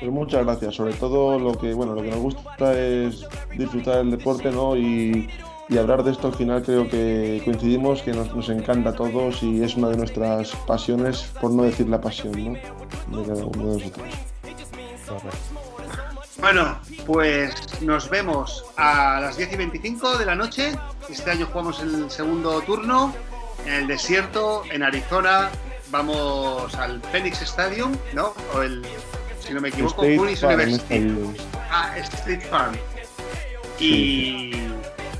[0.00, 0.74] Pues muchas gracias.
[0.74, 3.26] Sobre todo lo que bueno, lo que nos gusta es
[3.56, 4.76] disfrutar del deporte, ¿no?
[4.76, 5.28] Y,
[5.78, 9.76] hablar de esto al final creo que coincidimos, que nos, encanta a todos y es
[9.76, 12.58] una de nuestras pasiones, por no decir la pasión,
[13.08, 13.20] ¿no?
[13.20, 14.08] De cada uno de nosotros.
[16.40, 20.72] Bueno, pues nos vemos a las 10 y 25 de la noche.
[21.08, 23.14] Este año jugamos el segundo turno
[23.66, 25.50] en el desierto, en Arizona,
[25.90, 28.32] vamos al Phoenix Stadium, ¿no?
[28.54, 28.82] O el,
[29.40, 31.14] si no me equivoco, Phoenix University.
[31.70, 32.74] Ah, Street Farm.
[33.78, 34.52] Y,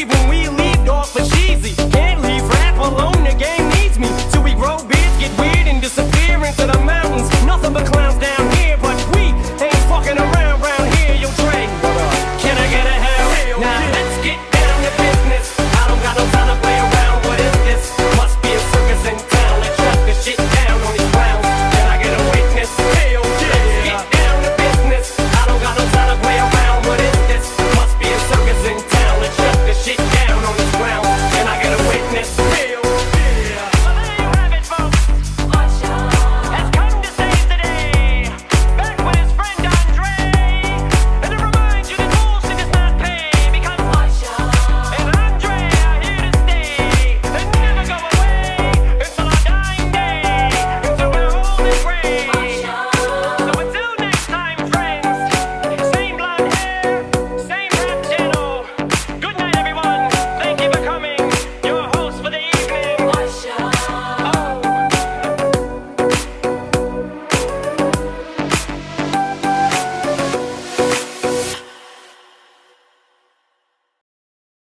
[0.00, 1.74] leave when we leave off for cheesy.
[1.90, 4.08] Can't leave rap alone, the game needs me.
[4.30, 7.28] Till we grow beards, get weird and disappear into the mountains.
[7.44, 8.59] Nothing but clowns down here.